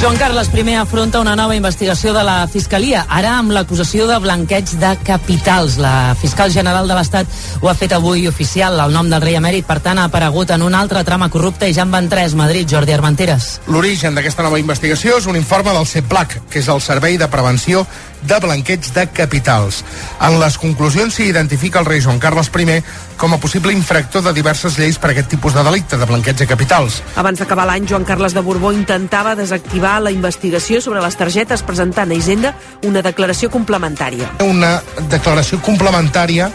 [0.00, 4.70] Joan Carles I afronta una nova investigació de la Fiscalia, ara amb l'acusació de blanqueig
[4.80, 5.76] de capitals.
[5.76, 7.28] La fiscal general de l'Estat
[7.60, 8.80] ho ha fet avui oficial.
[8.80, 11.76] El nom del rei emèrit, per tant, ha aparegut en una altra trama corrupta i
[11.76, 13.58] ja en van tres, Madrid, Jordi Armenteres.
[13.68, 17.84] L'origen d'aquesta nova investigació és un informe del CEPLAC, que és el Servei de Prevenció
[18.22, 19.82] de Blanqueig de Capitals.
[20.20, 22.82] En les conclusions s'hi identifica el rei Joan Carles I
[23.16, 26.46] com a possible infractor de diverses lleis per aquest tipus de delicte de blanqueig de
[26.46, 27.02] capitals.
[27.16, 32.10] Abans d'acabar l'any, Joan Carles de Borbó intentava desactivar la investigació sobre les targetes presentant
[32.10, 34.30] a Hisenda una declaració complementària.
[34.40, 34.80] Una
[35.10, 36.50] declaració complementària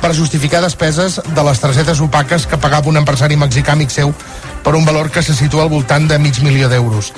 [0.00, 4.12] per justificar despeses de les targetes opaques que pagava un empresari mexicà amic seu
[4.62, 7.12] per un valor que se situa al voltant de mig milió d'euros.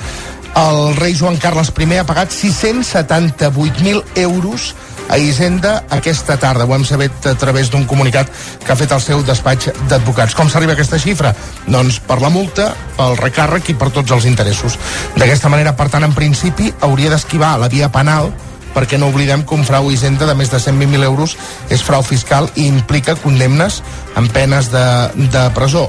[0.56, 4.74] El rei Joan Carles I ha pagat 678.000 euros
[5.08, 6.64] a Hisenda aquesta tarda.
[6.64, 8.30] Ho hem sabut a través d'un comunicat
[8.64, 10.34] que ha fet el seu despatx d'advocats.
[10.34, 11.34] Com s'arriba a aquesta xifra?
[11.66, 14.78] Doncs per la multa, pel recàrrec i per tots els interessos.
[15.16, 18.32] D'aquesta manera, per tant, en principi, hauria d'esquivar la via penal
[18.74, 21.36] perquè no oblidem que un frau Hisenda de més de 120.000 euros
[21.72, 23.82] és frau fiscal i implica condemnes
[24.14, 24.86] amb penes de,
[25.32, 25.88] de presó.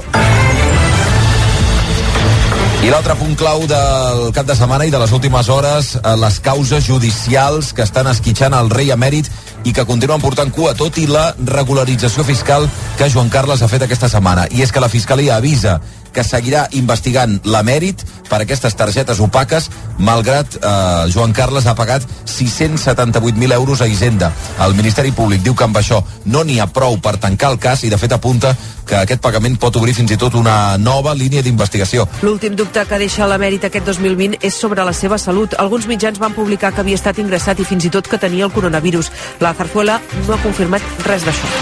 [2.80, 6.38] I l'altre punt clau del cap de setmana i de les últimes hores, eh, les
[6.40, 9.28] causes judicials que estan esquitxant el rei emèrit
[9.68, 12.64] i que continuen portant cua, tot i la regularització fiscal
[12.96, 14.46] que Joan Carles ha fet aquesta setmana.
[14.48, 15.76] I és que la Fiscalia avisa
[16.12, 19.68] que seguirà investigant l'emèrit per aquestes targetes opaques,
[19.98, 24.30] malgrat eh, Joan Carles ha pagat 678.000 euros a Hisenda.
[24.62, 27.84] El Ministeri Públic diu que amb això no n'hi ha prou per tancar el cas
[27.84, 28.54] i de fet apunta
[28.86, 32.06] que aquest pagament pot obrir fins i tot una nova línia d'investigació.
[32.22, 35.54] L'últim dubte que deixa l'emèrit aquest 2020 és sobre la seva salut.
[35.58, 38.54] Alguns mitjans van publicar que havia estat ingressat i fins i tot que tenia el
[38.54, 39.12] coronavirus.
[39.40, 41.54] La Zarzuela no ha confirmat res d'això.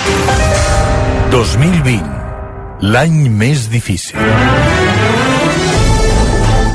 [1.32, 2.17] 2020.
[2.80, 4.88] L'any més difícil.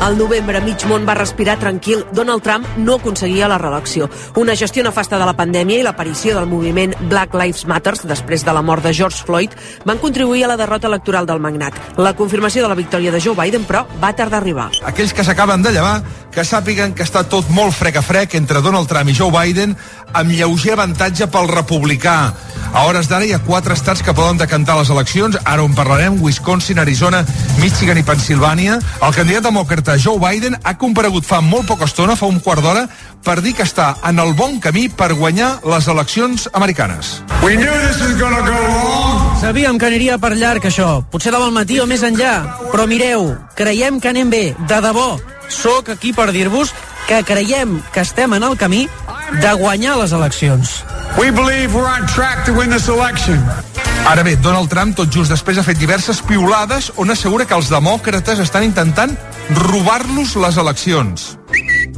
[0.04, 2.02] Al novembre, mig món va respirar tranquil.
[2.12, 4.10] Donald Trump no aconseguia la reelecció.
[4.36, 8.52] Una gestió nefasta de la pandèmia i l'aparició del moviment Black Lives Matter després de
[8.52, 11.80] la mort de George Floyd van contribuir a la derrota electoral del magnat.
[11.96, 14.70] La confirmació de la victòria de Joe Biden, però, va tardar a arribar.
[14.84, 16.02] Aquells que s'acaben de llevar,
[16.36, 19.78] que sàpiguen que està tot molt frec a frec entre Donald Trump i Joe Biden,
[20.12, 22.34] amb lleuger avantatge pel republicà.
[22.74, 26.18] A hores d'ara hi ha quatre estats que poden decantar les eleccions, ara on parlarem,
[26.26, 27.22] Wisconsin, Arizona,
[27.62, 28.80] Michigan i Pensilvània.
[29.06, 32.88] El candidat demòcrata Joe Biden ha comparegut fa molt poca estona, fa un quart d'hora,
[33.24, 37.22] per dir que està en el bon camí per guanyar les eleccions americanes.
[37.44, 39.42] We knew this was gonna go long.
[39.42, 41.04] Sabíem que aniria per llarg, això.
[41.12, 42.34] Potser demà al matí o més enllà.
[42.72, 45.20] Però mireu, creiem que anem bé, de debò.
[45.50, 46.74] Sóc aquí per dir-vos
[47.08, 48.88] que creiem que estem en el camí
[49.42, 50.84] de guanyar les eleccions.
[51.18, 53.44] We believe we're on track to win this election.
[54.06, 57.70] Ara bé, Donald Trump tot just després ha fet diverses piulades on assegura que els
[57.72, 59.16] demòcrates estan intentant
[59.64, 61.30] robar-los les eleccions.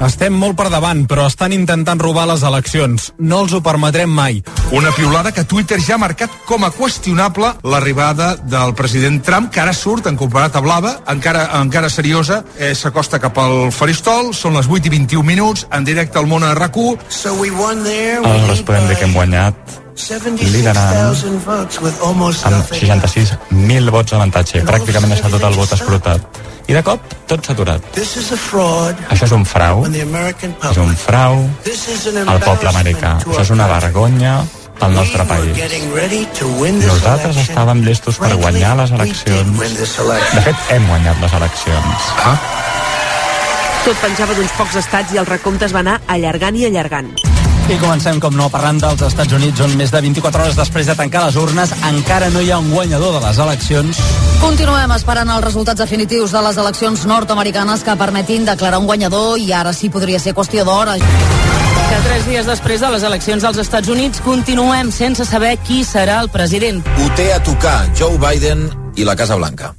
[0.06, 3.10] Estem molt per davant, però estan intentant robar les eleccions.
[3.18, 4.42] No els ho permetrem mai.
[4.72, 9.62] Una piulada que Twitter ja ha marcat com a qüestionable l'arribada del president Trump, que
[9.62, 14.68] ara surt encomparat a blava, encara, encara seriosa, eh, s'acosta cap al faristol, són les
[14.68, 16.76] 8 i 21 minuts, en directe al món a rac
[18.26, 19.56] Aleshores podem dir que hem guanyat
[20.42, 21.14] liderant
[22.44, 24.66] amb 66.000 vots d'avantatge.
[24.68, 26.42] Pràcticament està tot el vot escrutat.
[26.68, 27.00] I de cop,
[27.30, 27.82] tot s'ha aturat.
[29.14, 29.86] Això és un frau.
[30.72, 31.40] És un frau
[32.26, 33.18] al poble americà.
[33.22, 34.40] Això és una vergonya
[34.80, 35.58] pel nostre país.
[36.86, 39.78] Nosaltres estàvem llestos per guanyar les eleccions.
[39.80, 42.12] De fet, hem guanyat les eleccions.
[42.26, 42.38] Ah.
[43.86, 47.14] Tot penjava d'uns pocs estats i el recompte es va anar allargant i allargant.
[47.66, 50.94] I comencem, com no, parlant dels Estats Units, on més de 24 hores després de
[50.94, 54.02] tancar les urnes encara no hi ha un guanyador de les eleccions.
[54.38, 59.50] Continuem esperant els resultats definitius de les eleccions nord-americanes que permetin declarar un guanyador i
[59.50, 61.02] ara sí podria ser qüestió d'hores.
[61.90, 66.20] Que tres dies després de les eleccions dels Estats Units continuem sense saber qui serà
[66.22, 66.86] el president.
[67.02, 69.74] Ho té a tocar Joe Biden i la Casa Blanca.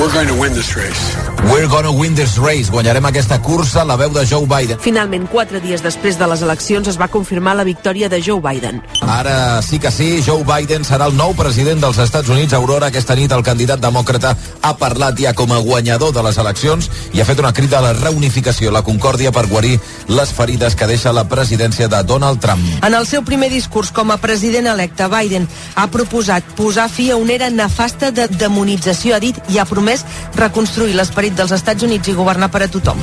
[0.00, 1.30] We're going to win this race.
[1.50, 2.70] We're gonna win this race.
[2.70, 4.78] Guanyarem aquesta cursa, la veu de Joe Biden.
[4.78, 8.82] Finalment, quatre dies després de les eleccions es va confirmar la victòria de Joe Biden.
[9.02, 12.52] Ara sí que sí, Joe Biden serà el nou president dels Estats Units.
[12.54, 16.90] Aurora, aquesta nit el candidat demòcrata ha parlat ja com a guanyador de les eleccions
[17.12, 20.86] i ha fet una crida a la reunificació, la concòrdia per guarir les ferides que
[20.86, 22.62] deixa la presidència de Donald Trump.
[22.84, 27.18] En el seu primer discurs com a president electe, Biden ha proposat posar fi a
[27.18, 29.89] una era nefasta de demonització, ha dit, i ha promès
[30.36, 33.00] reconstruir l'esperit dels Estats Units i governar per a tothom.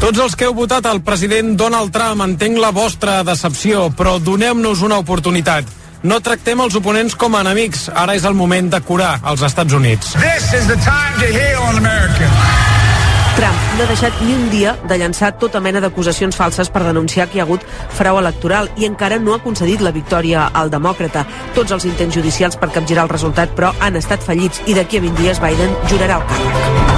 [0.00, 4.82] Tots els que heu votat el president Donald Trump, entenc la vostra decepció, però doneu-nos
[4.86, 5.68] una oportunitat.
[6.02, 7.88] No tractem els oponents com a enemics.
[7.92, 10.16] Ara és el moment de curar els Estats Units.
[10.16, 12.69] This is the time to heal in America.
[13.80, 17.38] No ha deixat ni un dia de llançar tota mena d'acusacions falses per denunciar que
[17.38, 17.64] hi ha hagut
[17.96, 21.24] frau electoral i encara no ha concedit la victòria al demòcrata.
[21.56, 25.06] Tots els intents judicials per capgirar el resultat, però, han estat fallits i d'aquí a
[25.08, 26.89] 20 dies Biden jurarà el càrrec.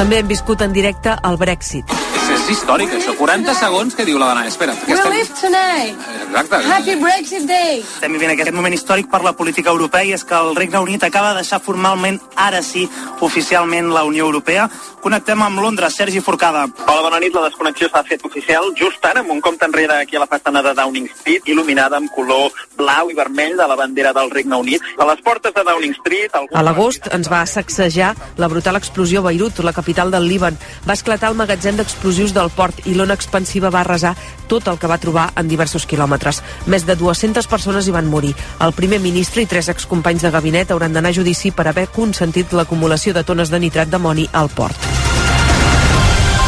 [0.00, 1.90] També hem viscut en directe el Brexit.
[2.30, 3.12] és històric, això.
[3.18, 4.46] 40 segons que diu la dona.
[4.48, 5.12] Espera, que We estem...
[5.12, 5.98] live tonight.
[6.24, 6.60] Exacte.
[6.72, 7.82] Happy Brexit Day.
[7.82, 11.04] Estem vivint aquest moment històric per la política europea i és que el Regne Unit
[11.04, 12.86] acaba de deixar formalment, ara sí,
[13.20, 14.70] oficialment la Unió Europea.
[15.00, 16.66] Connectem amb Londres, Sergi Forcada.
[16.84, 17.32] Hola, bona nit.
[17.32, 20.60] La desconnexió s'ha fet oficial just ara amb un compte enrere aquí a la façana
[20.62, 24.84] de Downing Street, il·luminada amb color blau i vermell de la bandera del Regne Unit.
[25.00, 26.36] A les portes de Downing Street...
[26.36, 26.52] Algú...
[26.52, 30.58] A l'agost ens va sacsejar la brutal explosió a Beirut, la capital del Líban.
[30.84, 34.12] Va esclatar el magatzem d'explosius del port i l'ona expansiva va arrasar
[34.52, 36.42] tot el que va trobar en diversos quilòmetres.
[36.68, 38.34] Més de 200 persones hi van morir.
[38.60, 42.52] El primer ministre i tres excompanys de gabinet hauran d'anar a judici per haver consentit
[42.52, 44.89] l'acumulació de tones de nitrat d'amoni al port.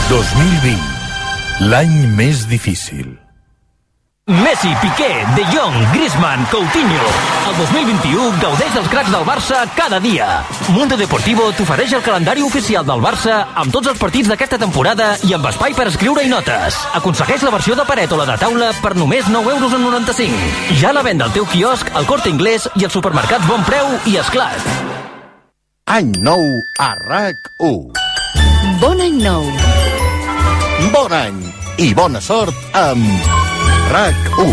[0.08, 0.78] 2020,
[1.70, 3.12] l'any més difícil.
[4.26, 7.06] Messi, Piqué, De Jong, Griezmann, Coutinho.
[7.48, 10.44] El 2021 gaudeix dels cracs del Barça cada dia.
[10.70, 15.34] Mundo Deportivo t'ofereix el calendari oficial del Barça amb tots els partits d'aquesta temporada i
[15.34, 16.78] amb espai per escriure i notes.
[16.98, 20.78] Aconsegueix la versió de paret o la de taula per només 9 euros en 95.
[20.80, 24.18] Ja la venda al teu quiosc, al Corte Inglés i als supermercats Bon Preu i
[24.22, 24.70] Esclat.
[25.90, 26.42] Any nou
[26.78, 28.78] a RAC1.
[28.80, 29.91] Bon any nou.
[31.02, 31.38] Bon any
[31.82, 33.02] i bona sort amb
[33.90, 34.52] RAC1.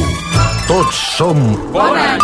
[0.65, 1.37] Tots som...
[1.69, 2.23] Bon any!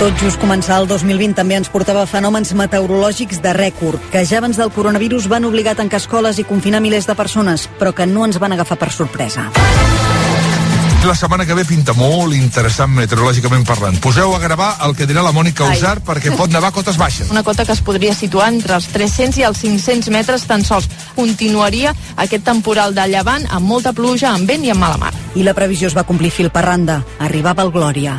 [0.00, 4.56] Tot just començar el 2020 també ens portava fenòmens meteorològics de rècord, que ja abans
[4.56, 8.24] del coronavirus van obligar a tancar escoles i confinar milers de persones, però que no
[8.24, 9.50] ens van agafar per sorpresa.
[11.04, 13.98] La setmana que ve pinta molt interessant meteorològicament parlant.
[14.00, 15.76] Poseu a gravar el que dirà la Mònica Ai.
[15.76, 17.28] Usar perquè pot nevar cotes baixes.
[17.28, 20.88] Una cota que es podria situar entre els 300 i els 500 metres tan sols.
[21.12, 25.12] Continuaria aquest temporal de llevant amb molta pluja, amb vent i amb mala mar.
[25.36, 27.02] I la previsió es va complir fil per randa.
[27.20, 28.16] Arribava el Glòria.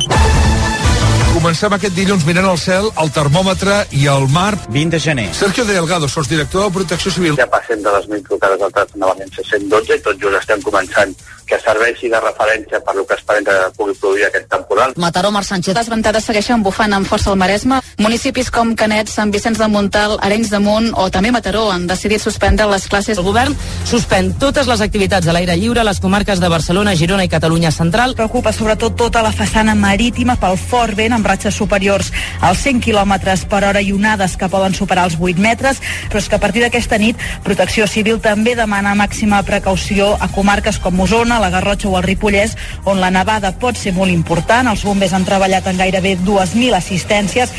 [1.34, 4.52] Comencem aquest dilluns mirant al cel, el termòmetre i el mar.
[4.70, 5.26] 20 de gener.
[5.34, 7.34] Sergio Delgado, sotsdirector de Protecció Civil.
[7.36, 10.62] Ja passem de les 1.000 trucades al telèfon de l'Agència 112 i tot just estem
[10.62, 11.12] començant
[11.46, 14.92] que serveixi de referència per lo que esperem que pugui produir aquest temporal.
[14.96, 15.74] Mataró, Mar Sánchez.
[15.76, 17.80] Les ventades segueixen bufant amb força al Maresme.
[18.02, 22.22] Municipis com Canet, Sant Vicenç de Montal, Arenys de Munt o també Mataró han decidit
[22.22, 23.18] suspendre les classes.
[23.18, 23.54] El govern
[23.86, 27.70] suspèn totes les activitats a l'aire lliure a les comarques de Barcelona, Girona i Catalunya
[27.70, 28.16] Central.
[28.18, 33.14] Preocupa sobretot tota la façana marítima pel fort vent amb ratxes superiors als 100 km
[33.48, 35.80] per hora i onades que poden superar els 8 metres,
[36.10, 40.78] però és que a partir d'aquesta nit Protecció Civil també demana màxima precaució a comarques
[40.82, 44.68] com Osona, la Garrotxa o el Ripollès, on la nevada pot ser molt important.
[44.68, 47.54] Els bombers han treballat en gairebé 2.000 assistències.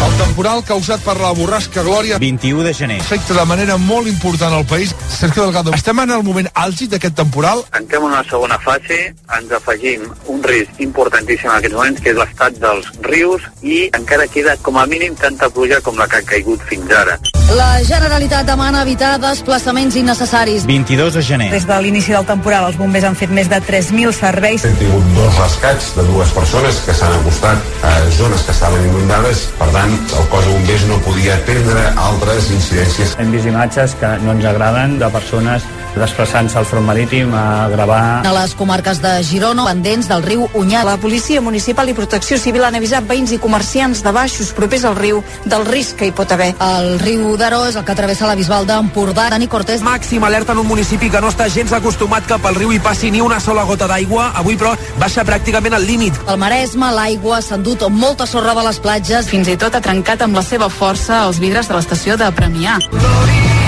[0.00, 3.00] El temporal causat per la borrasca Glòria 21 de gener.
[3.00, 4.94] afecta de manera molt important al país.
[5.18, 7.64] Sergio Delgado, estem en el moment àlgid d'aquest temporal?
[7.76, 12.16] Entrem en una segona fase, ens afegim un risc importantíssim en aquests moments, que és
[12.16, 16.22] l'estat dels rius, i encara queda com a mínim tanta pluja com la que ha
[16.22, 17.18] caigut fins ara.
[17.50, 20.64] La Generalitat demana evitar desplaçaments innecessaris.
[20.66, 21.50] 22 de gener.
[21.50, 24.64] Des de l'inici del temporal, els bombers han fet més de 3.000 serveis.
[24.64, 29.48] Hem tingut dos rescats de dues persones que s'han acostat a zones que estaven inundades,
[29.58, 33.16] per tant, el cos de bombers no podia atendre altres incidències.
[33.18, 38.22] Hem vist imatges que no ens agraden de persones desplaçant-se al front marítim a gravar
[38.26, 40.82] A les comarques de Girona, pendents del riu Unyà.
[40.84, 44.96] La policia municipal i protecció civil han avisat veïns i comerciants de baixos propers al
[44.96, 46.52] riu del risc que hi pot haver.
[46.60, 49.28] El riu Daró és el que travessa la Bisbal d'Empordà.
[49.30, 49.82] Dani Cortés.
[49.82, 53.10] Màxim alerta en un municipi que no està gens acostumat que pel riu hi passi
[53.10, 54.30] ni una sola gota d'aigua.
[54.40, 56.18] Avui, però, baixa pràcticament al límit.
[56.26, 59.30] Al Maresme, l'aigua s'ha endut molta sorra de les platges.
[59.30, 62.78] Fins i tot ha trencat amb la seva força els vidres de l'estació de Premià.
[62.80, 63.59] és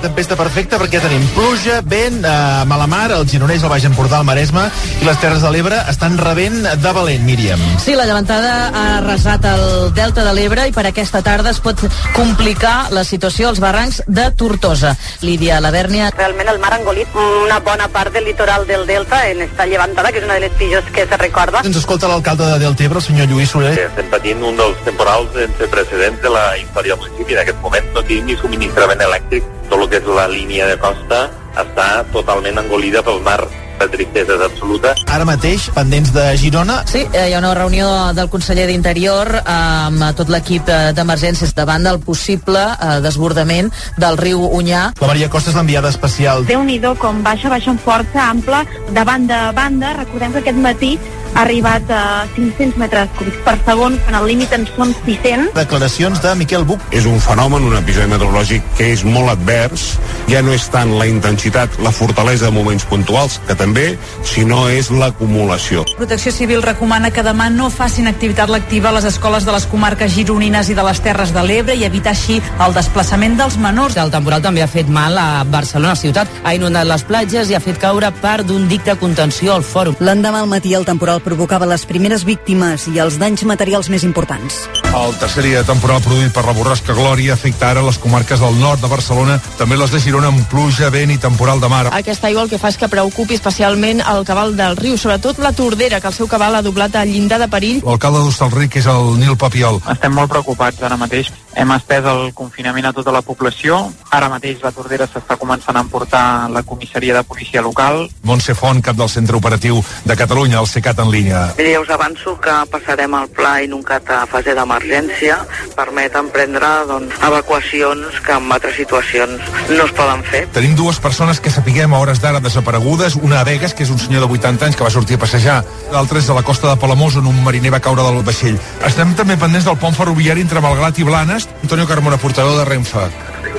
[0.00, 4.20] la tempesta perfecta perquè tenim pluja, vent, eh, mala mar, el Gironès, el Baix Empordà,
[4.22, 4.62] el Maresme
[5.02, 7.60] i les Terres de l'Ebre estan rebent de valent, Míriam.
[7.84, 11.82] Sí, la llevantada ha arrasat el Delta de l'Ebre i per aquesta tarda es pot
[12.16, 14.94] complicar la situació als barrancs de Tortosa.
[15.20, 16.08] Lídia Lavèrnia.
[16.16, 20.12] Realment el mar ha engolit una bona part del litoral del Delta en esta llevantada,
[20.12, 21.60] que és una de les pitjors que se recorda.
[21.60, 23.76] Ens escolta l'alcalde de Deltebre, el senyor Lluís Soler.
[23.90, 27.36] Estem patint un dels temporals sense precedents de la història del municipi.
[27.36, 29.56] En aquest moment no tenim ni subministrament elèctric.
[29.70, 31.24] Tot el que és la línia de costa
[31.60, 33.40] està totalment engolida pel mar
[33.80, 34.92] la tristesa és absoluta.
[35.08, 36.80] Ara mateix, pendents de Girona.
[36.90, 41.54] Sí, eh, hi ha una reunió del conseller d'Interior eh, amb tot l'equip eh, d'emergències
[41.56, 44.90] davant del possible eh, desbordament del riu Unyà.
[45.00, 46.44] La Maria Costa és l'enviada especial.
[46.44, 49.94] déu nhi com baixa, baixa amb força ampla de banda a banda.
[49.96, 50.98] Recordem que aquest matí
[51.34, 55.52] ha arribat a 500 metres cúbics per segon, quan el límit en són 600.
[55.56, 56.82] Declaracions de Miquel Buch.
[56.94, 59.86] És un fenomen, un episodi meteorològic que és molt advers.
[60.30, 63.86] Ja no és tant la intensitat, la fortalesa de moments puntuals, que també,
[64.26, 65.84] sinó és l'acumulació.
[65.96, 70.12] Protecció Civil recomana que demà no facin activitat lectiva a les escoles de les comarques
[70.14, 73.96] gironines i de les Terres de l'Ebre i evitar així el desplaçament dels menors.
[74.00, 77.62] El temporal també ha fet mal a Barcelona ciutat, ha inundat les platges i ha
[77.62, 79.96] fet caure part d'un dic de contenció al fòrum.
[80.00, 84.64] L'endemà al matí el temporal provocava les primeres víctimes i els danys materials més importants.
[84.90, 88.82] El tercer dia temporal produït per la borrasca Glòria afecta ara les comarques del nord
[88.82, 91.84] de Barcelona, també les de Girona amb pluja, vent i temporal de mar.
[91.94, 95.52] Aquesta aigua el que fa és que preocupi especialment el cabal del riu, sobretot la
[95.54, 97.78] Tordera, que el seu cabal ha doblat al llindar de perill.
[97.86, 99.78] L'alcalde d'Hostalric és el Nil Papiol.
[99.94, 101.30] Estem molt preocupats ara mateix.
[101.54, 103.78] Hem estès el confinament a tota la població.
[104.10, 108.08] Ara mateix la Tordera s'està començant a emportar la comissaria de policia local.
[108.26, 111.46] Montse Font, cap del centre operatiu de Catalunya, el CECAT en línia.
[111.58, 115.38] Ja us avanço que passarem el pla Inuncat a fase d'emergència.
[115.76, 120.46] Permeten prendre doncs, evacuacions que en altres situacions no es poden fer.
[120.54, 123.98] Tenim dues persones que sapiguem a hores d'ara desaparegudes, una a Vegas, que és un
[123.98, 125.62] senyor de 80 anys que va sortir a passejar,
[125.92, 128.58] l'altra és a la costa de Palamós, on un mariner va caure del vaixell.
[128.86, 131.48] Estem també pendents del pont ferroviari entre Malgrat i Blanes.
[131.62, 133.08] Antonio Carmona, portador de Renfe.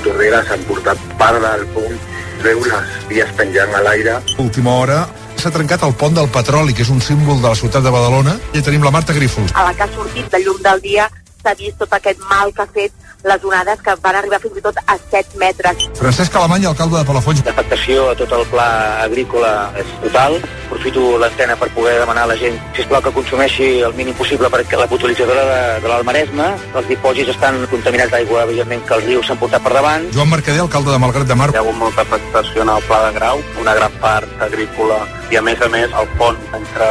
[0.03, 1.97] Tordera s'han portat part del pont,
[2.41, 4.17] veu les vies penjant a l'aire.
[4.41, 5.03] Última hora,
[5.41, 8.35] s'ha trencat el pont del petroli, que és un símbol de la ciutat de Badalona.
[8.53, 9.55] I tenim la Marta Grífols.
[9.57, 11.07] A la que ha sortit de llum del dia
[11.41, 12.93] s'ha vist tot aquest mal que ha fet
[13.24, 15.88] les onades que van arribar fins i tot a 7 metres.
[15.99, 17.43] Francesc Alemany, alcalde de Palafolls.
[17.45, 18.67] L'afectació a tot el pla
[19.03, 19.51] agrícola
[19.82, 20.39] és total.
[20.72, 24.80] Aprofito l'antena per poder demanar a la gent, sisplau, que consumeixi el mínim possible perquè
[24.80, 29.41] la potabilitzadora de, de l'Almaresma, els dipòsits estan contaminats d'aigua, evidentment, que els rius s'han
[29.41, 30.07] portat per davant.
[30.15, 31.51] Joan Mercader, alcalde de Malgrat de Mar.
[31.51, 35.38] Hi ha hagut molta afectació en el pla de grau, una gran part agrícola i,
[35.38, 36.88] a més a més, el pont entre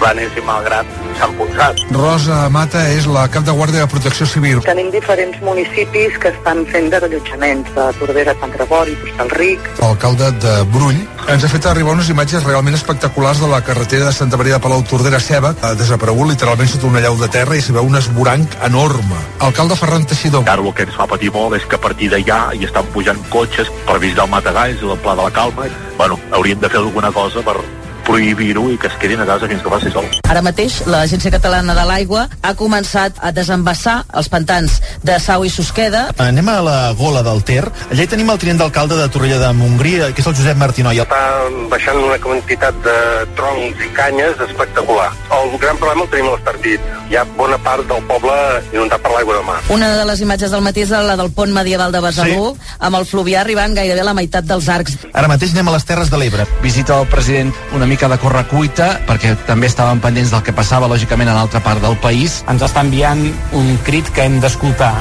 [0.00, 0.86] Blanes i Malgrat
[1.18, 1.82] s'han posat.
[1.94, 4.62] Rosa Mata és la cap de guàrdia de Protecció Civil.
[4.66, 9.70] Tenim diferents municipis que estan fent desallotjaments de Tordera, Sant Gregori, Hostalric.
[9.82, 14.14] L'alcalde de Brull ens ha fet arribar unes imatges realment espectaculars de la carretera de
[14.16, 17.64] Santa Maria de Palau Tordera Ceba, ha desaparegut literalment sota una llau de terra i
[17.64, 19.18] s'hi veu un esboranc enorme.
[19.44, 20.46] Alcalde Ferran Teixidor.
[20.48, 23.20] Ara el que ens fa patir molt és que a partir d'allà hi estan pujant
[23.34, 25.68] cotxes per visitar el Matagalls i el Pla de la Calma.
[25.98, 27.58] Bueno, hauríem de fer alguna cosa per
[28.08, 30.08] prohibir-ho i que es quedin a casa fins que faci sol.
[30.28, 35.52] Ara mateix l'Agència Catalana de l'Aigua ha començat a desembassar els pantans de Sau i
[35.52, 36.08] Susqueda.
[36.24, 37.64] Anem a la gola del Ter.
[37.92, 41.04] Allà hi tenim el tinent d'alcalde de Torrella de Montgrí, que és el Josep Martinoia.
[41.04, 42.96] Està baixant una quantitat de
[43.38, 45.10] troncs i canyes espectacular.
[45.38, 46.88] El gran problema el tenim a l'Estartit.
[47.12, 48.36] Hi ha bona part del poble
[48.72, 49.58] inundat per l'aigua de mar.
[49.74, 52.72] Una de les imatges del matí és la del pont medieval de Besalú, sí.
[52.88, 54.96] amb el fluvià arribant gairebé a la meitat dels arcs.
[55.12, 56.48] Ara mateix anem a les Terres de l'Ebre.
[56.64, 61.26] Visita el president una mica de correcuita, perquè també estàvem pendents del que passava, lògicament,
[61.32, 62.44] en altra part del país.
[62.46, 63.24] Ens està enviant
[63.58, 64.92] un crit que hem d'escoltar.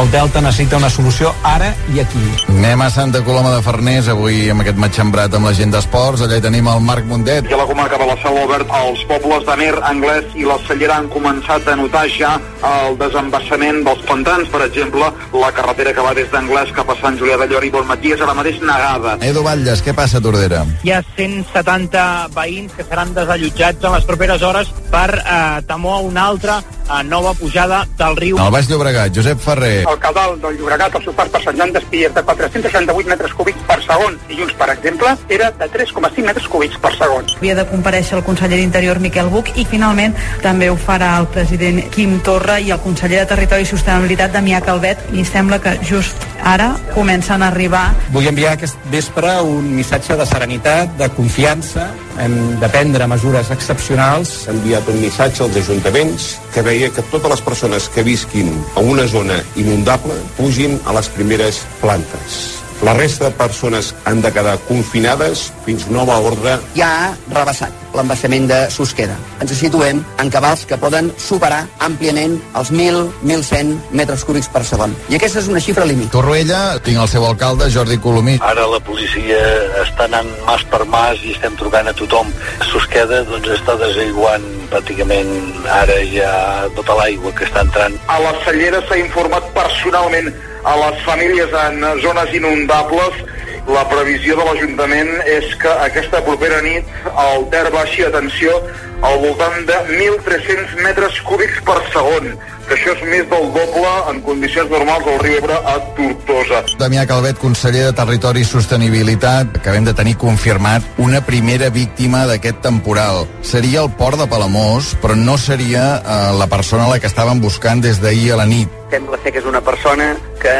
[0.00, 2.22] El Delta necessita una solució ara i aquí.
[2.54, 6.24] Anem a Santa Coloma de Farners, avui amb aquest matxembrat amb la gent d'esports.
[6.24, 7.50] Allà hi tenim el Marc Mundet.
[7.50, 10.96] I a la comarca de la Selva Obert, els pobles d'Amer, Anglès i la Cellera
[11.02, 12.36] han començat a notar ja
[12.70, 14.48] el desembassament dels pantans.
[14.48, 17.72] Per exemple, la carretera que va des d'Anglès cap a Sant Julià de Llor i
[17.74, 19.18] Bonmatí és ara mateix negada.
[19.20, 20.64] Edu Batlles, què passa a Tordera?
[20.86, 26.02] Hi ha 170 veïns que seran desallotjats en les properes hores per eh, temor a
[26.06, 28.38] una altra eh, nova pujada del riu.
[28.38, 29.84] El Baix Llobregat, Josep Ferrer.
[29.88, 33.66] El caudal del Llobregat, seu pas per Sant Joan d'Espí, és de 468 metres cúbics
[33.68, 34.18] per segon.
[34.30, 37.26] Dilluns, per exemple, era de 3,5 metres cúbics per segon.
[37.36, 41.82] Havia de compareixer el conseller d'Interior Miquel Buch i finalment també ho farà el president
[41.94, 46.26] Quim Torra i el conseller de Territori i Sostenibilitat Damià Calvet i sembla que just
[46.46, 47.88] ara comencen a arribar.
[48.14, 51.90] Vull enviar aquest vespre un missatge de serenitat, de confiança,
[52.20, 54.32] hem de prendre mesures excepcionals.
[54.44, 58.84] S'ha enviat un missatge als ajuntaments que veia que totes les persones que visquin a
[58.84, 62.38] una zona inundable pugin a les primeres plantes.
[62.84, 66.58] La resta de persones han de quedar confinades fins nova ordre.
[66.76, 69.16] Ja ha rebassat l'embassament de Susqueda.
[69.42, 74.94] Ens situem en cabals que poden superar àmpliament els 1.000-1.100 metres cúbics per segon.
[75.10, 76.10] I aquesta és una xifra límit.
[76.14, 78.36] Torroella, tinc el seu alcalde, Jordi Colomí.
[78.44, 79.40] Ara la policia
[79.82, 82.32] està anant mas per mas i estem trucant a tothom.
[82.70, 85.30] Susqueda doncs, està desaiguant pràcticament
[85.72, 86.32] ara ja
[86.76, 87.96] tota l'aigua que està entrant.
[88.12, 90.32] A la Cellera s'ha informat personalment
[90.66, 93.20] a les famílies en zones inundables
[93.66, 96.90] La previsió de l'Ajuntament és que aquesta propera nit
[97.22, 98.60] el Ter baixi a tensió
[99.02, 102.36] al voltant de 1.300 metres cúbics per segon,
[102.66, 106.62] que això és més del doble en condicions normals del riu Ebre a Tortosa.
[106.80, 112.62] Damià Calvet, conseller de Territori i Sostenibilitat, acabem de tenir confirmat una primera víctima d'aquest
[112.64, 113.26] temporal.
[113.46, 117.40] Seria el port de Palamós, però no seria eh, la persona a la que estaven
[117.44, 118.72] buscant des d'ahir a la nit.
[118.90, 120.56] Sembla ser que és una persona que,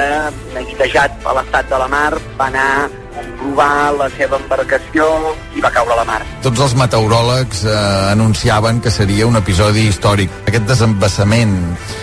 [0.54, 2.70] neguitejat a l'estat de la mar, va anar
[3.16, 5.06] a provar la seva embarcació
[5.56, 6.20] i va caure a la mar.
[6.44, 7.76] Tots els meteoròlegs eh,
[8.12, 10.32] anunciaven que seria un episodi històric.
[10.46, 11.54] Aquest desembassament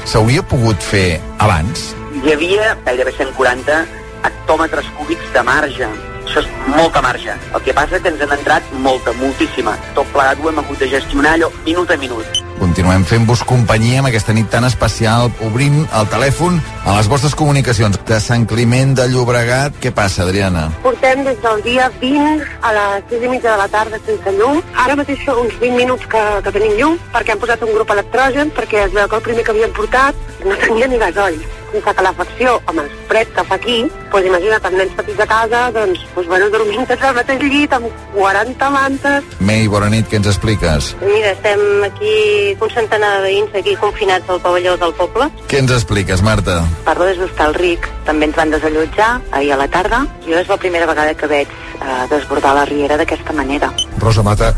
[0.05, 1.91] s'hauria pogut fer abans?
[2.23, 3.83] Hi havia gairebé 140
[4.29, 5.89] hectòmetres cúbics de marge.
[6.23, 7.35] Això és molta marge.
[7.53, 9.75] El que passa és que ens han entrat molta, moltíssima.
[9.97, 12.42] Tot plegat ho hem hagut de gestionar allò minut a minut.
[12.59, 17.97] Continuem fent-vos companyia amb aquesta nit tan especial, obrint el telèfon a les vostres comunicacions.
[18.07, 20.67] De Sant Climent de Llobregat, què passa, Adriana?
[20.83, 24.61] Portem des del dia 20 a les 6 i mitja de la tarda sense llum.
[24.85, 27.91] Ara mateix fa uns 20 minuts que, que tenim llum, perquè hem posat un grup
[27.97, 31.41] electrogen, perquè es veu que el primer que havíem portat no tenia ni gasoll.
[31.73, 33.79] Sense calefacció, amb el fred que fa aquí,
[34.11, 37.73] doncs imagina't, amb nens petits a casa, doncs, doncs bueno, dormint tots al mateix llit,
[37.73, 39.31] amb 40 mantes.
[39.41, 40.91] Mei, bona nit, què ens expliques?
[41.01, 42.13] Mira, estem aquí
[42.61, 45.31] un centenar de veïns aquí confinats al pavelló del poble.
[45.49, 46.61] Què ens expliques, Marta?
[46.85, 47.89] Parlo des d'Hostalric.
[48.05, 50.03] També ens van desallotjar ahir a la tarda.
[50.27, 53.73] Jo és la primera vegada que veig eh, desbordar la riera d'aquesta manera.
[53.97, 54.53] Rosa Mata,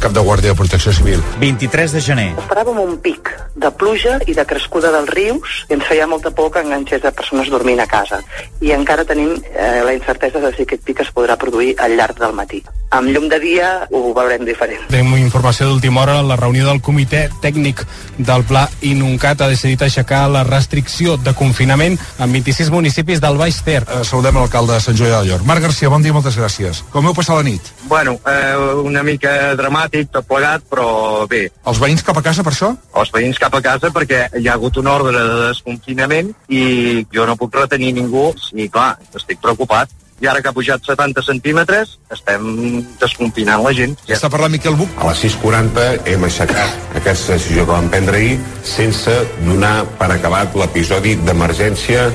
[0.00, 1.22] cap de Guàrdia de Protecció Civil.
[1.38, 2.28] 23 de gener.
[2.40, 3.30] Esperàvem un pic
[3.60, 7.12] de pluja i de crescuda dels rius i ens feia molta por que enganxés de
[7.12, 8.22] persones dormint a casa.
[8.64, 12.18] I encara tenim eh, la incertesa de si aquest pic es podrà produir al llarg
[12.20, 12.62] del matí.
[12.90, 14.80] Amb llum de dia ho veurem diferent.
[14.90, 17.84] Tenim informació d'última hora, la reunió del comitè tècnic
[18.18, 23.60] del Pla Inuncat ha decidit aixecar la restricció de confinament en 26 municipis del Baix
[23.66, 23.84] Ter.
[23.84, 25.44] Eh, saludem l'alcalde de Sant Joia del Llor.
[25.46, 26.82] Marc Garcia, bon dia, moltes gràcies.
[26.90, 27.70] Com heu passat la nit?
[27.90, 31.46] Bueno, eh, una mica dramàtic, tot plegat, però bé.
[31.70, 32.72] Els veïns cap a casa per això?
[33.00, 37.26] Els veïns cap a casa perquè hi ha hagut un ordre de desconfinament i jo
[37.26, 39.90] no puc retenir ningú i clar, estic preocupat.
[40.20, 43.96] I ara que ha pujat 70 centímetres, estem desconfinant la gent.
[44.04, 44.18] Ja.
[44.18, 44.92] Està parlant Miquel Buch.
[45.00, 49.14] A les 6.40 hem aixecat aquesta decisió que vam prendre ahir sense
[49.46, 52.10] donar per acabat l'episodi d'emergència.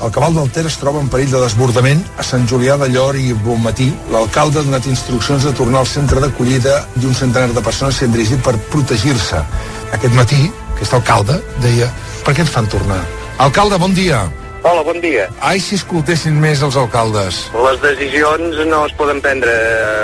[0.00, 3.18] El cabal del Ter es troba en perill de desbordament a Sant Julià de Llor
[3.20, 3.90] i Bonmatí.
[4.10, 8.16] L'alcalde ha donat instruccions de tornar al centre d'acollida i un centenar de persones han
[8.16, 9.44] dirigit per protegir-se.
[9.92, 11.92] Aquest matí, aquest alcalde deia
[12.24, 13.02] per què ens fan tornar?
[13.38, 14.24] Alcalde, bon dia.
[14.62, 15.24] Hola, bon dia.
[15.40, 17.36] Ai, si escoltessin més els alcaldes.
[17.64, 19.52] Les decisions no es poden prendre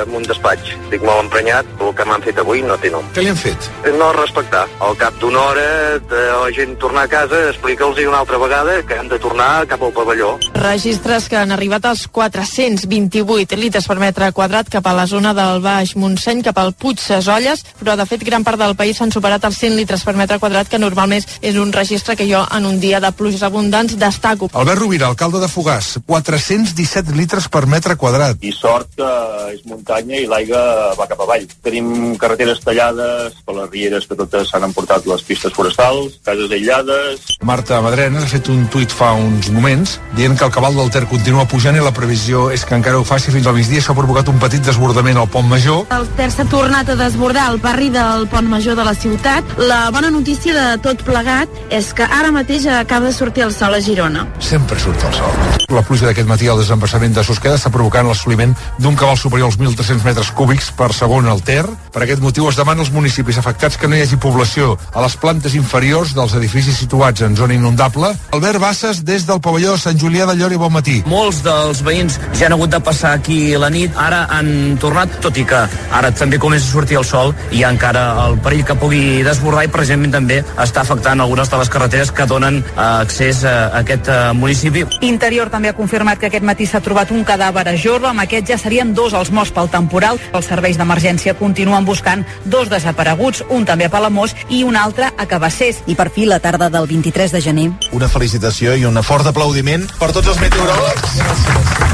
[0.01, 0.71] en un despatx.
[0.87, 3.05] Estic molt emprenyat, el que m'han fet avui no té nom.
[3.13, 3.69] Què li han fet?
[4.01, 4.65] No respectar.
[4.81, 5.67] Al cap d'una hora
[6.09, 9.85] de la gent tornar a casa, explica'ls una altra vegada que han de tornar cap
[9.85, 10.33] al pavelló.
[10.57, 15.61] Registres que han arribat als 428 litres per metre quadrat cap a la zona del
[15.65, 19.45] Baix Montseny, cap al Puig Sesolles, però de fet gran part del país s'han superat
[19.45, 22.81] els 100 litres per metre quadrat, que normalment és un registre que jo en un
[22.81, 24.46] dia de pluges abundants destaco.
[24.53, 28.39] Albert Rovira, alcalde de Fogàs, 417 litres per metre quadrat.
[28.41, 29.11] I sort que
[29.53, 31.47] és muntanya i l'aigua va cap avall.
[31.65, 37.25] Tenim carreteres tallades per les rieres que totes s'han emportat les pistes forestals, cases aïllades...
[37.47, 41.05] Marta Madrenes ha fet un tuit fa uns moments dient que el cabal del Ter
[41.11, 43.83] continua pujant i la previsió és que encara ho faci fins al migdia.
[43.83, 45.85] Això ha provocat un petit desbordament al Pont Major.
[45.95, 49.57] El Ter s'ha tornat a desbordar al barri del Pont Major de la ciutat.
[49.59, 53.77] La bona notícia de tot plegat és que ara mateix acaba de sortir el sol
[53.77, 54.27] a Girona.
[54.39, 55.33] Sempre surt el sol.
[55.73, 59.59] La pluja d'aquest matí al desembassament de Susqueda està provocant l'assoliment d'un cabal superior als
[59.59, 61.65] 1.300 metres cúbics per segon al Ter.
[61.93, 65.17] Per aquest motiu es demana als municipis afectats que no hi hagi població a les
[65.21, 68.13] plantes inferiors dels edificis situats en zona inundable.
[68.37, 71.01] Albert Bassas, des del pavelló de Sant Julià de Llor i Bon Matí.
[71.11, 75.37] Molts dels veïns ja han hagut de passar aquí la nit, ara han tornat, tot
[75.41, 75.65] i que
[75.97, 79.73] ara també comença a sortir el sol i encara el perill que pugui desbordar i
[79.73, 84.26] precisament també està afectant algunes de les carreteres que donen eh, accés a aquest eh,
[84.33, 84.85] municipi.
[85.01, 88.11] Interior també ha confirmat que aquest matí s'ha trobat un cadàver a Jorba.
[88.11, 90.21] Amb aquest ja serien dos els morts pel temporal.
[90.33, 95.27] Els serveis d'emergència continuen buscant dos desapareguts, un també a Palamós i un altre a
[95.27, 95.83] Cabassers.
[95.87, 97.71] I per fi, la tarda del 23 de gener.
[97.93, 101.19] Una felicitació i un fort aplaudiment per tots els meteoròlegs.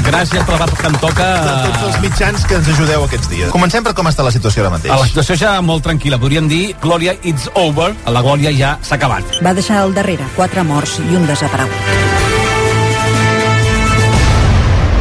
[0.07, 1.29] Gràcies per la part que em toca.
[1.45, 3.53] Per tots els mitjans que ens ajudeu aquests dies.
[3.55, 4.95] Comencem per com està la situació ara mateix.
[4.95, 6.19] A la situació ja molt tranquil·la.
[6.23, 7.93] Podríem dir, Glòria, it's over.
[8.07, 9.41] La Glòria ja s'ha acabat.
[9.45, 12.22] Va deixar al darrere quatre morts i un desaparegut.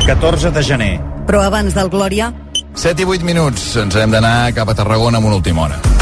[0.06, 0.94] 14 de gener.
[1.28, 2.32] Però abans del Glòria...
[2.72, 3.74] 7 i 8 minuts.
[3.82, 6.01] Ens hem d'anar cap a Tarragona amb una última hora.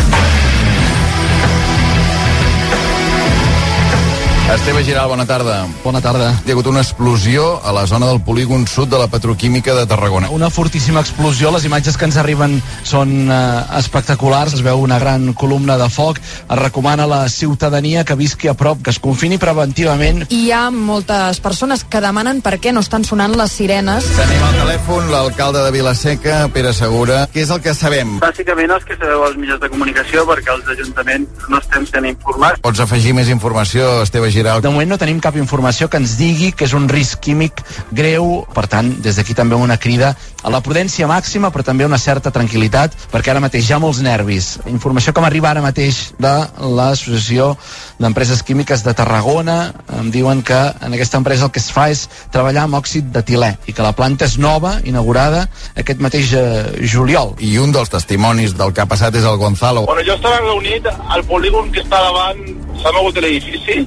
[4.49, 5.67] Esteve Giral, bona tarda.
[5.83, 6.31] Bona tarda.
[6.41, 9.85] Hi ha hagut una explosió a la zona del polígon sud de la petroquímica de
[9.85, 10.31] Tarragona.
[10.33, 13.35] Una fortíssima explosió, les imatges que ens arriben són eh,
[13.77, 18.49] espectaculars, es veu una gran columna de foc, es recomana a la ciutadania que visqui
[18.49, 20.25] a prop, que es confini preventivament.
[20.33, 24.09] Hi ha moltes persones que demanen per què no estan sonant les sirenes.
[24.17, 27.27] Tenim al telèfon l'alcalde de Vilaseca, Pere Segura.
[27.29, 28.17] Què és el que sabem?
[28.25, 32.65] Bàsicament els que sabeu als mitjans de comunicació perquè els ajuntaments no estem sent informats.
[32.65, 34.38] Pots afegir més informació, Esteve Giral?
[34.39, 37.59] De moment no tenim cap informació que ens digui que és un risc químic
[37.91, 40.13] greu, per tant, des d'aquí també una crida
[40.43, 43.99] a la prudència màxima, però també una certa tranquil·litat, perquè ara mateix hi ha molts
[44.05, 44.47] nervis.
[44.71, 46.33] Informació que m'arriba ara mateix de
[46.77, 47.51] l'Associació
[47.99, 49.57] d'Empreses Químiques de Tarragona,
[49.99, 53.23] em diuen que en aquesta empresa el que es fa és treballar amb òxid de
[53.25, 56.45] tilè i que la planta és nova, inaugurada aquest mateix eh,
[56.87, 57.35] juliol.
[57.43, 59.85] I un dels testimonis del que ha passat és el Gonzalo.
[59.89, 62.39] Bueno, jo estava reunit al polígon que està davant,
[62.79, 63.83] s'ha mogut l'edifici,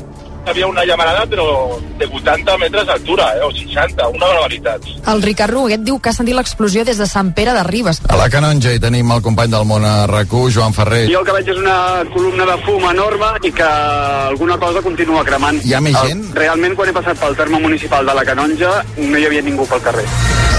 [0.47, 4.82] havia una llamarada però de 80 metres d'altura, eh, o 60, una barbaritat.
[5.12, 8.03] El Ricard Roguet diu que ha sentit l'explosió des de Sant Pere de Ribes.
[8.09, 11.05] A la Canonja hi tenim el company del món a rac Joan Ferrer.
[11.12, 11.76] Jo el que veig és una
[12.12, 15.61] columna de fum enorme i que alguna cosa continua cremant.
[15.64, 16.24] Hi ha més gent?
[16.30, 19.68] El, realment, quan he passat pel terme municipal de la Canonja, no hi havia ningú
[19.68, 20.07] pel carrer.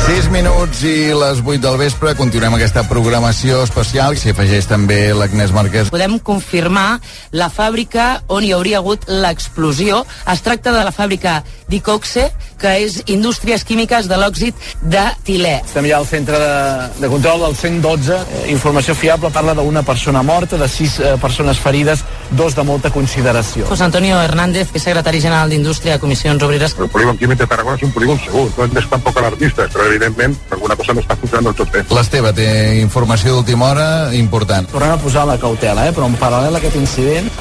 [0.03, 4.17] 6 minuts i les 8 del vespre continuem aquesta programació especial.
[4.19, 5.91] S'hi afegeix també l'Agnès Marquès.
[5.93, 6.99] Podem confirmar
[7.31, 9.72] la fàbrica on hi hauria hagut l'explosió.
[9.73, 12.27] Es tracta de la fàbrica d'Icoxe,
[12.61, 15.55] que és Indústries Químiques de l'òxid de tilè.
[15.65, 16.53] Estem ja al centre de,
[17.01, 18.13] de control del 112.
[18.13, 22.91] Eh, informació fiable parla d'una persona morta, de sis eh, persones ferides, dos de molta
[22.93, 23.65] consideració.
[23.67, 26.77] José Antonio Hernández, que és secretari general d'Indústria de Comissions Obreres.
[26.79, 29.89] El polígon químic de Tarragona és un polígon segur, no hem d'estar poc alarmistes, però
[29.89, 31.83] evidentment alguna cosa no està funcionant del tot bé.
[31.89, 32.47] L'Esteve té
[32.83, 34.69] informació d'última hora important.
[34.71, 35.95] Tornem a posar la cautela, eh?
[35.95, 37.31] però en paral·lel a aquest incident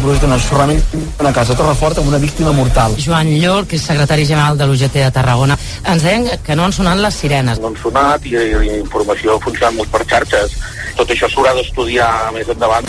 [0.00, 0.80] produït un ensorrament
[1.18, 2.96] d'una casa a Torrefort amb una víctima mortal.
[2.98, 6.74] Joan Llor, que és secretari general de l'UGT de Tarragona, ens deien que no han
[6.76, 7.60] sonat les sirenes.
[7.62, 10.56] No han sonat i, i informació ha funcionat molt per xarxes.
[10.98, 12.88] Tot això s'haurà d'estudiar més endavant.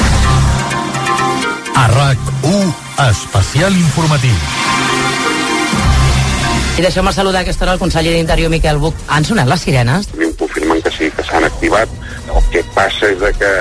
[1.73, 2.73] A RAC1,
[3.09, 4.35] especial informatiu.
[6.73, 8.97] I deixeu-me saludar a aquesta hora el conseller d'Interior, Miquel Buch.
[9.13, 10.07] Han sonat les sirenes?
[10.17, 11.89] Em confirmen que sí, que s'han activat.
[12.33, 13.51] El que passa és de que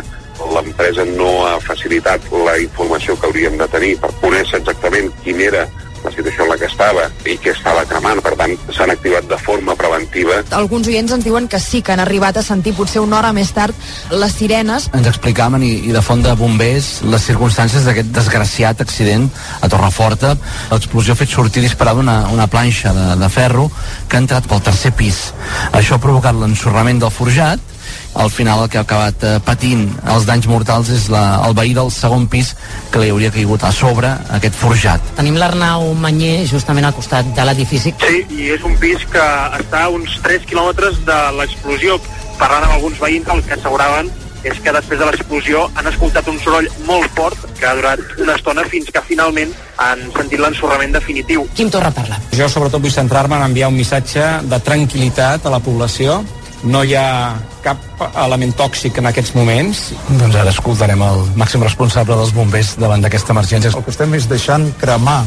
[0.54, 5.66] l'empresa no ha facilitat la informació que hauríem de tenir per conèixer exactament quin era
[6.02, 9.38] la situació en la que estava i que estava cremant, per tant s'han activat de
[9.38, 10.40] forma preventiva.
[10.58, 13.52] Alguns oients ens diuen que sí, que han arribat a sentir potser una hora més
[13.54, 13.76] tard
[14.10, 14.88] les sirenes.
[14.98, 19.28] Ens explicaven, i, i de font de bombers, les circumstàncies d'aquest desgraciat accident
[19.60, 20.34] a Torreforta.
[20.72, 23.68] L'explosió ha fet sortir disparada una, una planxa de, de ferro
[24.08, 25.28] que ha entrat pel tercer pis.
[25.70, 27.70] Això ha provocat l'ensorrament del forjat
[28.14, 31.74] al final el que ha acabat eh, patint els danys mortals és la, el veí
[31.76, 32.52] del segon pis
[32.92, 35.12] que li hauria caigut a sobre aquest forjat.
[35.18, 37.94] Tenim l'Arnau Manyer justament al costat de l'edifici.
[38.02, 39.28] Sí, i és un pis que
[39.60, 42.00] està a uns 3 quilòmetres de l'explosió.
[42.40, 44.10] Parlant amb alguns veïns, el que asseguraven
[44.42, 48.34] és que després de l'explosió han escoltat un soroll molt fort que ha durat una
[48.34, 49.52] estona fins que finalment
[49.82, 51.46] han sentit l'ensorrament definitiu.
[51.54, 52.18] Quim Torra parla.
[52.34, 56.20] Jo sobretot vull centrar-me en enviar un missatge de tranquil·litat a la població
[56.64, 59.84] no hi ha cap element tòxic en aquests moments.
[60.08, 63.72] Doncs ara escoltarem el màxim responsable dels bombers davant d'aquesta emergència.
[63.72, 65.22] El que estem és deixant cremar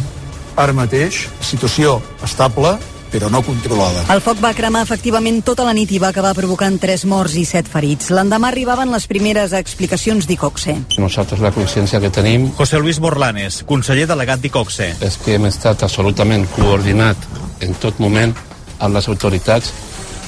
[0.56, 2.76] ara mateix, situació estable,
[3.12, 4.04] però no controlada.
[4.12, 7.46] El foc va cremar efectivament tota la nit i va acabar provocant tres morts i
[7.48, 8.10] set ferits.
[8.12, 10.76] L'endemà arribaven les primeres explicacions d'Icoxe.
[11.00, 12.50] Nosaltres la consciència que tenim...
[12.58, 14.92] José Luis Borlanes, conseller delegat d'Icoxe.
[15.06, 17.30] És que hem estat absolutament coordinat
[17.64, 18.36] en tot moment
[18.84, 19.72] amb les autoritats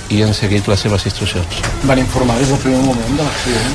[0.09, 1.61] i han seguit les seves instruccions.
[1.89, 3.73] Van informar des del primer moment de l'accident?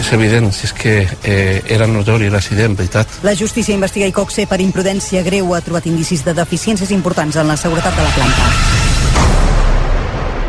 [0.00, 3.18] És evident, si és que eh, era notori l'accident, veritat.
[3.26, 7.58] La justícia investiga Icoxe per imprudència greu ha trobat indicis de deficiències importants en la
[7.60, 8.44] seguretat de la planta.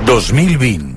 [0.05, 0.91] 2020,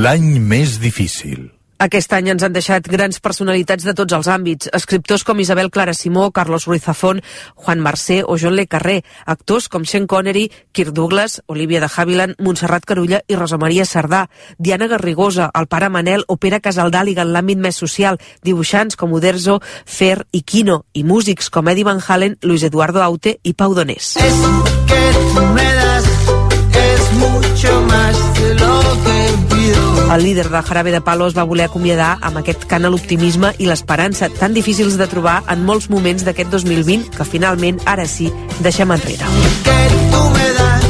[0.00, 1.59] l'any més difícil.
[1.80, 5.94] Aquest any ens han deixat grans personalitats de tots els àmbits, escriptors com Isabel Clara
[5.96, 7.22] Simó, Carlos Ruiz Zafón,
[7.54, 12.36] Juan Mercé o John Le Carré, actors com Sean Connery, Kirk Douglas, Olivia de Havilland,
[12.38, 14.26] Montserrat Carulla i Rosa Maria Sardà,
[14.58, 19.62] Diana Garrigosa, el pare Manel o Pere Casaldàliga en l'àmbit més social, dibuixants com Uderzo,
[19.86, 24.18] Fer i Quino, i músics com Eddie Van Halen, Luis Eduardo Aute i Pau Donés.
[24.20, 24.44] Es
[24.84, 25.02] que
[25.32, 26.04] tú me das
[26.74, 28.29] es mucho más
[30.14, 33.52] El líder de Jarabe de Palo es va voler acomiadar amb aquest cant a l'optimisme
[33.58, 38.30] i l'esperança, tan difícils de trobar en molts moments d'aquest 2020 que finalment, ara sí,
[38.60, 39.28] deixem enrere.
[39.66, 39.78] Que
[40.10, 40.84] tú me das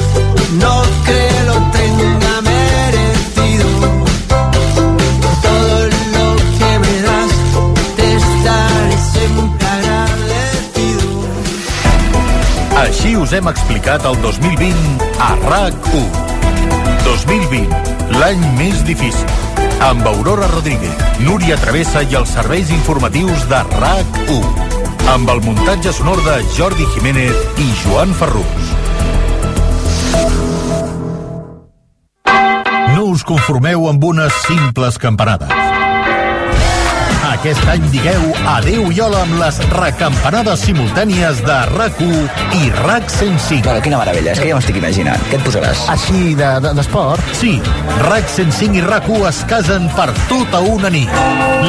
[0.62, 0.74] no
[1.04, 3.68] que lo tenga merecido.
[5.42, 5.76] Todo
[6.16, 6.26] lo
[6.58, 7.34] que me das
[7.96, 11.06] te estaré siempre agradecido.
[13.22, 16.30] us hem explicat el 2020 a RAC1.
[17.04, 19.28] 2020, l'any més difícil.
[19.84, 20.94] Amb Aurora Rodríguez,
[21.24, 24.68] Núria Travessa i els serveis informatius de RAC1.
[25.14, 28.70] Amb el muntatge sonor de Jordi Jiménez i Joan Ferrús.
[32.94, 35.69] No us conformeu amb unes simples campanades.
[37.30, 43.62] Aquest any digueu adeu i hola amb les recampanades simultànies de RAC1 i RAC 105.
[43.68, 45.22] Però quina meravella, és que ja m'estic imaginant.
[45.30, 45.84] Què et posaràs?
[45.94, 47.22] Així, d'esport?
[47.22, 47.52] De, de, sí,
[48.08, 51.12] RAC 105 i RAC1 es casen per tota una nit.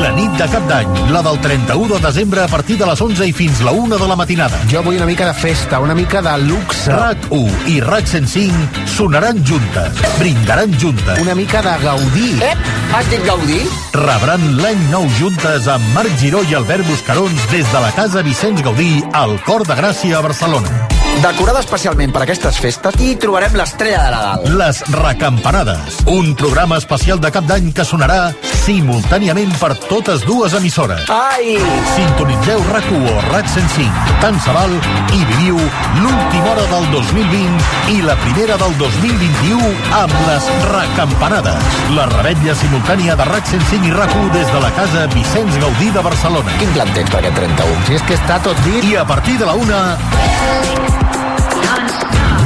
[0.01, 3.30] La nit de cap d'any, la del 31 de desembre a partir de les 11
[3.30, 4.64] i fins la 1 de la matinada.
[4.72, 6.89] Jo vull una mica de festa, una mica de luxe.
[6.95, 11.22] RAC1 i RAC 105 sonaran juntes, brindaran juntes.
[11.22, 12.34] Una mica de gaudir.
[12.49, 13.62] Ep, has dit gaudir?
[13.99, 18.64] Rebran l'any nou juntes amb Marc Giró i Albert Buscarons des de la Casa Vicenç
[18.64, 20.91] Gaudí al Cor de Gràcia a Barcelona.
[21.20, 24.45] Decorada especialment per aquestes festes, hi trobarem l'estrella de Nadal.
[24.57, 28.32] Les Recampanades, un programa especial de cap d'any que sonarà
[28.62, 31.03] simultàniament per totes dues emissores.
[31.12, 31.57] Ai!
[31.95, 34.74] Sintonitzeu RAC1 o RAC 105, tant se val,
[35.14, 35.59] i viviu
[35.99, 41.70] l'última hora del 2020 i la primera del 2021 amb les Recampanades.
[41.97, 46.05] La rebetlla simultània de RAC 105 i RAC1 des de la Casa Vicenç Gaudí de
[46.09, 46.57] Barcelona.
[46.62, 47.86] Quin plan tens per aquest 31?
[47.89, 48.84] Si és que està tot dit.
[48.91, 49.82] I a partir de la una...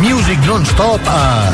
[0.01, 1.51] Music non-stop a...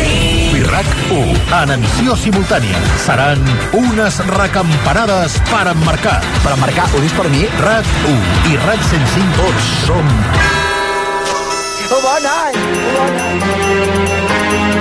[0.00, 2.80] I RAC1, en emissió simultània.
[3.04, 3.44] Seran
[3.76, 6.18] unes recampanades per emmarcar.
[6.42, 7.46] Per emmarcar, ho dius per mi?
[7.62, 10.12] RAC1 i RAC 105 tots som...
[11.90, 12.60] Oh, bon any!
[12.96, 14.79] Bon any!